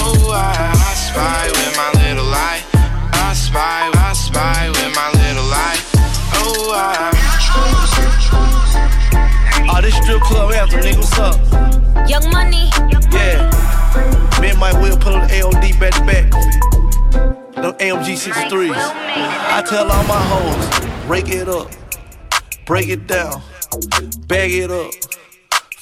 [0.00, 2.62] Oh, I, I spy with my little eye.
[3.12, 5.80] I spy, I spy with my little eye.
[6.34, 7.18] Oh, I.
[9.70, 12.08] Oh, this strip club anthem, nigga, what's up?
[12.08, 12.70] Young Money.
[13.12, 13.50] Yeah.
[14.40, 16.30] Me and Mike Will put on the AOD back to back.
[17.54, 18.74] Them AMG 63s.
[18.74, 21.70] I tell all my hoes, break it up,
[22.66, 23.42] break it down,
[24.26, 24.92] bag it up.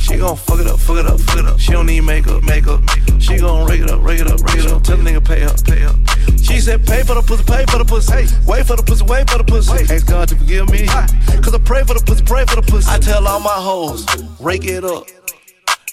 [0.00, 1.58] She gon' fuck it up, fuck it up, fuck it up.
[1.58, 2.82] She don't need makeup, makeup.
[3.18, 4.82] She gon' rake it up, rake it up, rake it up.
[4.82, 5.96] Tell the nigga pay up, pay up.
[6.42, 8.12] She said pay for the pussy, pay for the pussy.
[8.12, 9.72] Hey, wait for the pussy, wait for the pussy.
[9.92, 10.86] Ask God to forgive me.
[10.86, 12.90] Cause I pray for the pussy, pray for the pussy.
[12.90, 14.06] I tell all my hoes,
[14.40, 15.06] rake it up,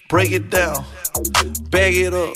[0.09, 0.83] break it down,
[1.69, 2.35] bag it up.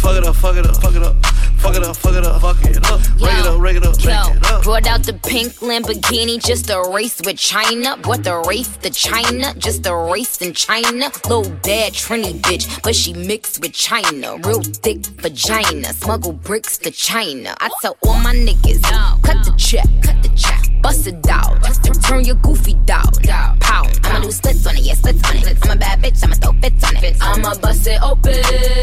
[0.00, 1.26] fuck it up, fuck it up, fuck it up,
[1.58, 3.00] fuck it up, fuck it up, fuck it up.
[3.20, 4.62] Rake it up, rake it up, rake it up.
[4.62, 7.96] Brought out the pink Lamborghini just a race with China.
[7.98, 11.10] Brought the race to China, just a race in China.
[11.28, 14.36] Little bad Trini bitch, but she mixed with China.
[14.44, 17.54] Real thick vagina, smuggle bricks to China.
[17.60, 18.82] I tell all my niggas,
[19.22, 21.60] cut the check, cut the check, bust it down.
[22.02, 23.12] Turn your goofy down,
[23.60, 24.00] pound.
[24.04, 25.58] I'ma do splits on it, yeah, splits on it.
[25.62, 27.16] I'm a bad bitch, I'ma throw fits on it.
[27.20, 28.34] I'ma bust it open.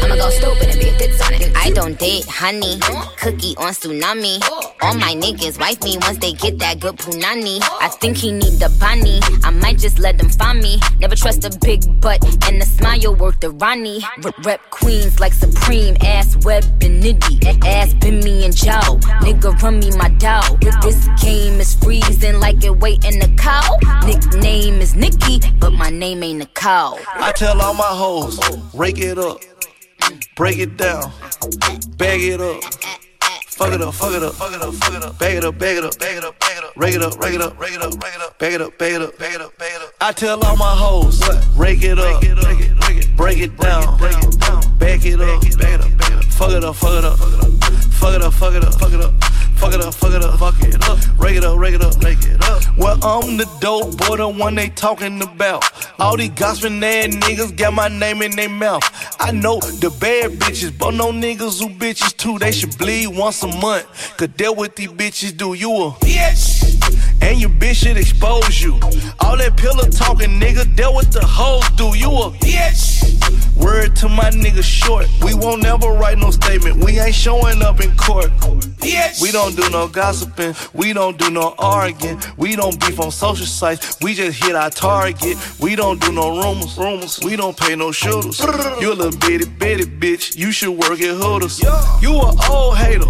[0.02, 0.90] I'ma go stupid and be
[1.22, 1.56] on it.
[1.56, 2.78] I don't date honey,
[3.20, 4.42] cookie on tsunami.
[4.80, 7.60] All my niggas wife me once they get that good punani.
[7.80, 9.20] I think he need the bunny.
[9.44, 10.80] I might just let them find me.
[11.00, 14.02] Never trust a big butt and the smile worth the Ronnie.
[14.24, 17.64] R- rep queens like Supreme, ass web and nitty.
[17.64, 18.98] Ass me and Joe.
[19.22, 20.56] Nigga run me my dough.
[20.82, 23.76] This game is freezing like it waiting the cow.
[24.06, 26.98] Nickname is Nicki, but my name ain't Nicole.
[27.14, 28.38] I tell all my hoes,
[28.74, 29.40] rake it up,
[30.38, 31.12] break it down,
[31.96, 32.62] bag it up.
[33.58, 35.58] Fuck it up, fuck it up, fuck it up, fuck it up, bag it up,
[35.58, 37.60] bag it up, bag it up, bag it up, rake it up, rake it up,
[37.60, 39.58] rake it up, rake it up, bag it up, bag it up, bag it up,
[39.58, 39.90] bag it up.
[40.00, 41.20] I tell all my hoes,
[41.56, 42.20] rake it up,
[43.16, 47.18] break it down, bag it up, bag it up, fuck it up, fuck it up,
[47.18, 49.12] fuck it up, fuck it up, fuck it up.
[49.58, 50.98] Fuck it up, fuck it up, fuck it up.
[51.18, 52.62] Rake it up, rake it up, rake it up.
[52.76, 55.64] Well, I'm the dope boy, the one they talking about.
[55.98, 58.84] All these gossiping ass niggas got my name in their mouth.
[59.18, 62.38] I know the bad bitches, but no niggas who bitches too.
[62.38, 64.16] They should bleed once a month.
[64.16, 66.77] Cause deal with these bitches do you a bitch.
[67.20, 68.74] And your bitch should expose you.
[69.20, 71.96] All that pillow talking, nigga, deal with the hoes do.
[71.96, 72.98] You a bitch.
[73.56, 75.06] Word to my nigga short.
[75.22, 76.82] We won't never write no statement.
[76.84, 78.30] We ain't showing up in court.
[78.78, 79.20] Bitch.
[79.20, 80.54] We don't do no gossiping.
[80.72, 82.20] We don't do no arguing.
[82.36, 83.98] We don't beef on social sites.
[84.00, 85.36] We just hit our target.
[85.60, 86.78] We don't do no rumors.
[86.78, 87.20] Rumors.
[87.22, 88.38] We don't pay no shooters.
[88.80, 90.36] You a little bitty bitty bitch.
[90.36, 91.60] You should work at Hooters.
[92.00, 93.06] You a old hater.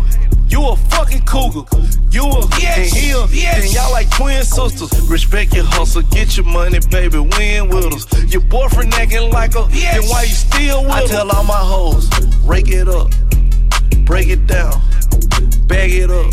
[0.48, 1.68] You a fucking cougar.
[2.10, 4.90] You a and he a and y'all like twin sisters.
[5.08, 7.18] Respect your hustle, get your money, baby.
[7.18, 8.32] Win with us.
[8.32, 12.08] Your boyfriend acting like a then why you still with I tell all my hoes,
[12.44, 13.10] rake it up,
[14.04, 14.80] break it down,
[15.66, 16.32] bag it up.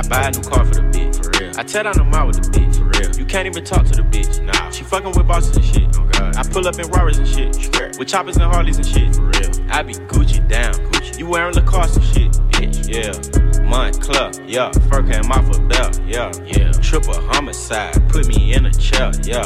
[0.00, 1.52] I buy a new car for the bitch, for real.
[1.58, 3.14] I tear down the mall with the bitch, for real.
[3.18, 4.70] You can't even talk to the bitch, nah.
[4.70, 5.94] She fucking with bosses and shit.
[5.98, 6.36] Oh god.
[6.38, 7.90] I pull up in Rarers and shit, Sure.
[7.98, 9.50] with choppers and Harleys and shit, for real.
[9.70, 11.18] I be Gucci down, Gucci.
[11.18, 13.49] You wearing Lacoste and shit, bitch, yeah.
[13.70, 14.72] Moncler, yeah.
[14.88, 16.72] Fur came off a belt, yeah, yeah.
[16.72, 19.44] Triple homicide, put me in a chair, yeah.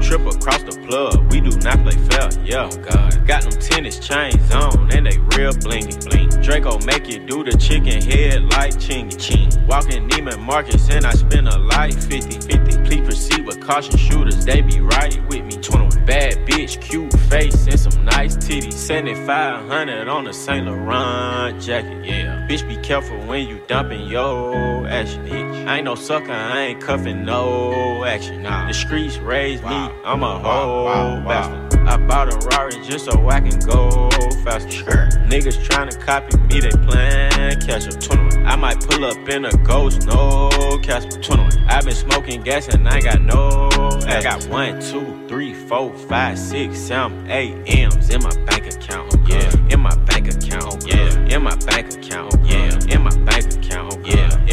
[0.00, 2.70] Trip across the plug, we do not play fair, yeah.
[2.72, 3.26] Oh, God.
[3.26, 6.30] Got them tennis chains on, and they real blingy, bling.
[6.42, 9.50] Draco make you do the chicken head like chingy, ching.
[9.66, 12.84] Walking Neiman Marcus, and I spend a light 50, 50.
[12.84, 15.58] Please proceed with caution shooters, they be right with me.
[15.60, 18.72] 21 bad bitch, cute face, and some nice titties.
[18.72, 22.46] 7500 on a Saint Laurent jacket, yeah.
[22.48, 25.66] Bitch, be careful when you dumping yo action, bitch.
[25.66, 28.42] I ain't no sucker, I ain't cuffing no action.
[28.42, 28.68] Nah.
[28.68, 31.80] The streets raised me, I'm a whole bastard.
[31.88, 34.10] I bought a Rari just so I can go
[34.44, 34.70] faster.
[34.70, 35.08] Sure.
[35.28, 37.28] Niggas tryna copy me, they plan
[37.68, 38.00] catch up.
[38.00, 38.46] 21.
[38.46, 40.48] I might pull up in a ghost, no
[40.82, 41.20] Casper.
[41.20, 41.68] 21.
[41.68, 43.68] I been smoking gas and I got no.
[44.06, 49.14] I got one, two, three, four, five, six, seven, eight M's in my bank account.
[49.26, 50.86] Yeah, in my bank account.
[50.86, 52.34] Yeah, in my bank account.
[52.44, 52.77] Yeah,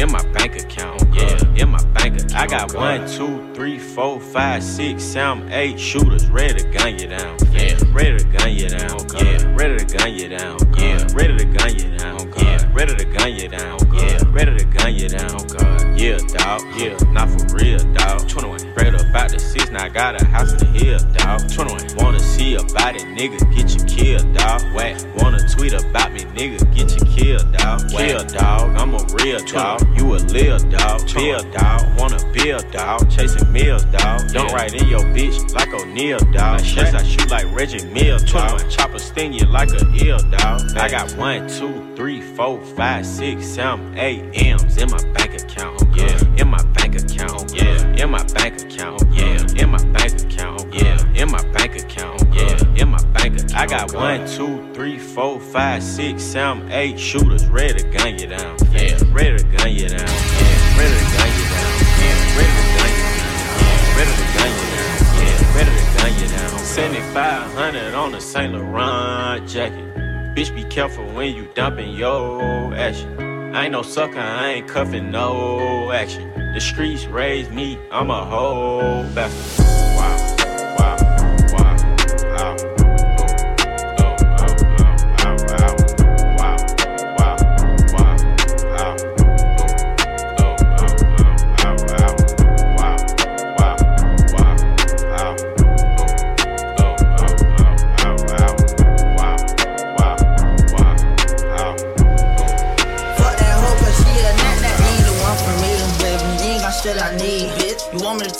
[0.06, 1.02] in my bank account.
[1.12, 2.34] Yeah, uh, in my bank account.
[2.34, 7.08] I got one, two, three, four, five, six, seven, eight shooters ready to gun you
[7.08, 7.36] down.
[7.50, 9.06] Yeah, ready to gun you down.
[9.14, 10.62] Yeah, uh, ready to gun you down.
[10.62, 12.32] Uh, yeah, ready to gun you down.
[12.36, 13.78] Yeah, ready to gun you down.
[13.94, 15.46] Yeah, ready to gun you down.
[15.48, 16.60] God, yeah, dog.
[16.76, 18.28] Yeah, not for real, dog.
[18.28, 18.58] 21.
[18.58, 19.76] Straight about the season.
[19.76, 21.50] I got a house in the hill, dog.
[21.50, 21.96] 21.
[21.96, 24.60] Wanna see a body, nigga, get you killed, dog.
[24.74, 25.00] Whack.
[25.16, 27.88] Wanna tweet about me, nigga, get you killed, dog.
[27.88, 28.76] Kill, dog.
[28.76, 29.80] I'm a real dog.
[29.96, 31.00] You a lil dog.
[31.14, 31.98] Bill, dog.
[31.98, 33.08] Wanna build, dog.
[33.10, 34.28] Chasing meals, dog.
[34.32, 36.60] Don't ride in your bitch like O'Neal, dog.
[36.60, 38.68] Yes, I shoot like Reggie Mills, dog.
[38.68, 40.76] Chopper sting you like a eel, dog.
[40.76, 45.82] I got one, two, three, four, five, six, seven, eight M's in my bank account.
[45.96, 47.54] Yeah, in my bank account.
[47.54, 49.02] Yeah, in my bank account.
[49.10, 50.74] Yeah, in my bank account.
[50.74, 52.22] Yeah, in my bank account.
[52.34, 53.56] Yeah, in my bank account.
[53.56, 58.26] I got one, two, three, four, five, six, seven, eight shooters ready to gun you
[58.26, 58.58] down.
[58.72, 60.06] Yeah, ready to gun you down.
[60.06, 61.72] Yeah, ready to gun you down.
[61.96, 63.32] Yeah, ready to gun you down.
[63.56, 64.92] Yeah, ready to gun you down.
[65.16, 66.58] Yeah, ready to gun you down.
[66.58, 70.05] 7500 on the Saint Laurent jacket.
[70.36, 73.08] Bitch, be careful when you dumping your action.
[73.54, 76.30] I ain't no sucker, I ain't cuffing no action.
[76.52, 79.64] The streets raised me, I'm a whole bastard.
[79.96, 80.35] Wow,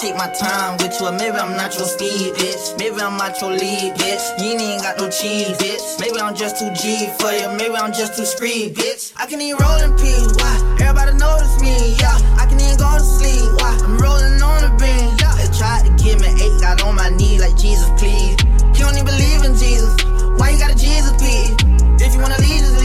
[0.07, 2.79] take my time with you, maybe I'm not your speed, bitch.
[2.79, 4.25] Maybe I'm not your lead, bitch.
[4.39, 5.83] You ain't got no cheese, bitch.
[5.99, 9.13] Maybe I'm just too G for you, maybe I'm just too screed, bitch.
[9.17, 10.55] I can even roll in peace, why?
[10.81, 12.15] Everybody notice me, yeah.
[12.39, 13.75] I can even go to sleep, why?
[13.83, 15.35] I'm rolling on the beam, yeah.
[15.43, 18.39] They tried to give me eight, got on my knee like Jesus, please.
[18.79, 19.91] You don't even believe in Jesus.
[20.39, 21.51] Why you got a Jesus piece?
[21.99, 22.76] If you wanna leave, just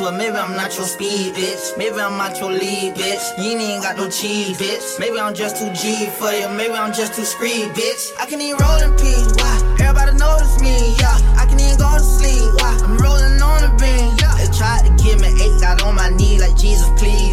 [0.00, 1.76] with you, maybe I'm not your speed, bitch.
[1.76, 3.24] Maybe I'm not your lead, bitch.
[3.38, 4.98] You ain't got no cheese, bitch.
[4.98, 8.12] Maybe I'm just too G for you, maybe I'm just too screed, bitch.
[8.18, 9.76] I can even roll in peace, why?
[9.80, 11.16] Everybody notice me, yeah.
[11.36, 12.78] I can even go to sleep, why?
[12.82, 14.34] I'm rolling on the beam, yeah.
[14.38, 17.25] They tried to give me eight, got on my knee like Jesus, please.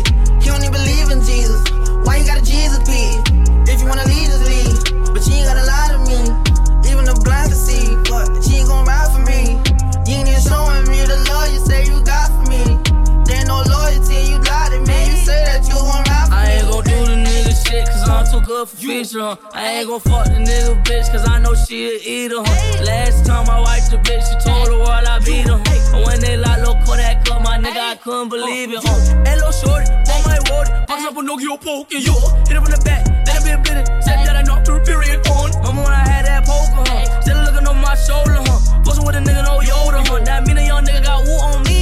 [18.43, 19.35] Good for fish, huh?
[19.53, 22.83] I ain't gon' fuck the nigga bitch, cause I know she a eater, huh?
[22.83, 25.95] Last time I wiped the bitch, she told the world I beat her, huh?
[25.95, 28.99] And when they lock low Kodak up, my nigga, I couldn't believe it, huh?
[29.25, 32.13] Hello, shorty, on my road, box up a Nokia poke, and yo,
[32.47, 34.79] hit up in the back, let it be a minute, said that I knocked her
[34.83, 35.51] period on.
[35.63, 37.21] Remember when I had that poker, huh?
[37.21, 38.83] Still looking on my shoulder, huh?
[38.83, 40.19] Bustin' with a nigga, no Yoda, huh?
[40.25, 41.72] That mean a young nigga got woo on me.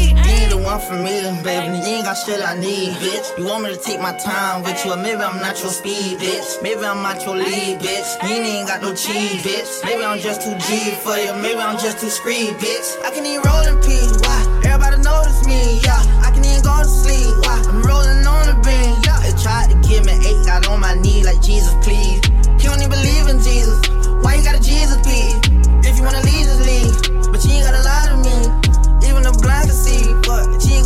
[0.71, 1.83] One for me, baby.
[1.83, 3.37] You ain't got shit I need, bitch.
[3.37, 6.15] You want me to take my time with you, or maybe I'm not your speed,
[6.15, 6.63] bitch.
[6.63, 8.07] Maybe I'm not your lead, bitch.
[8.23, 9.83] You ain't got no cheese, bitch.
[9.83, 12.87] Maybe I'm just too G for you, maybe I'm just too screed, bitch.
[13.03, 14.39] I can even roll in peace, why?
[14.63, 15.99] Everybody notice me, yeah.
[16.23, 17.59] I can even go to sleep, why?
[17.67, 19.19] I'm rolling on the beam, yeah.
[19.27, 22.23] They tried to give me eight, got on my knee like Jesus, please.
[22.63, 23.75] You don't even believe in Jesus.
[24.23, 25.35] Why you got a Jesus piece?
[25.83, 26.95] If you wanna leave, just leave.
[27.27, 28.71] But you ain't gotta lie to me.
[29.03, 29.90] Even the blind can see,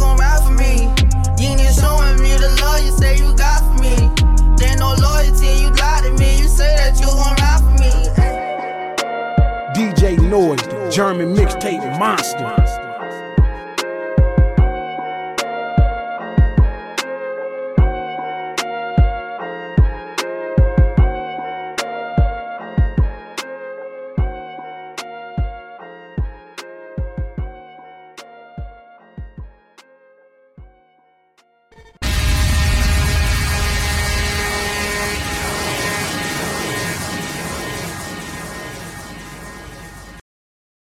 [0.06, 0.74] gon' ride for me.
[1.42, 3.96] You ain't showing me the love you say you got for me.
[4.58, 6.38] There no loyalty, you to me.
[6.42, 7.92] You say that you gon' ride for me.
[9.76, 12.85] DJ Noise, the German mixtape monster.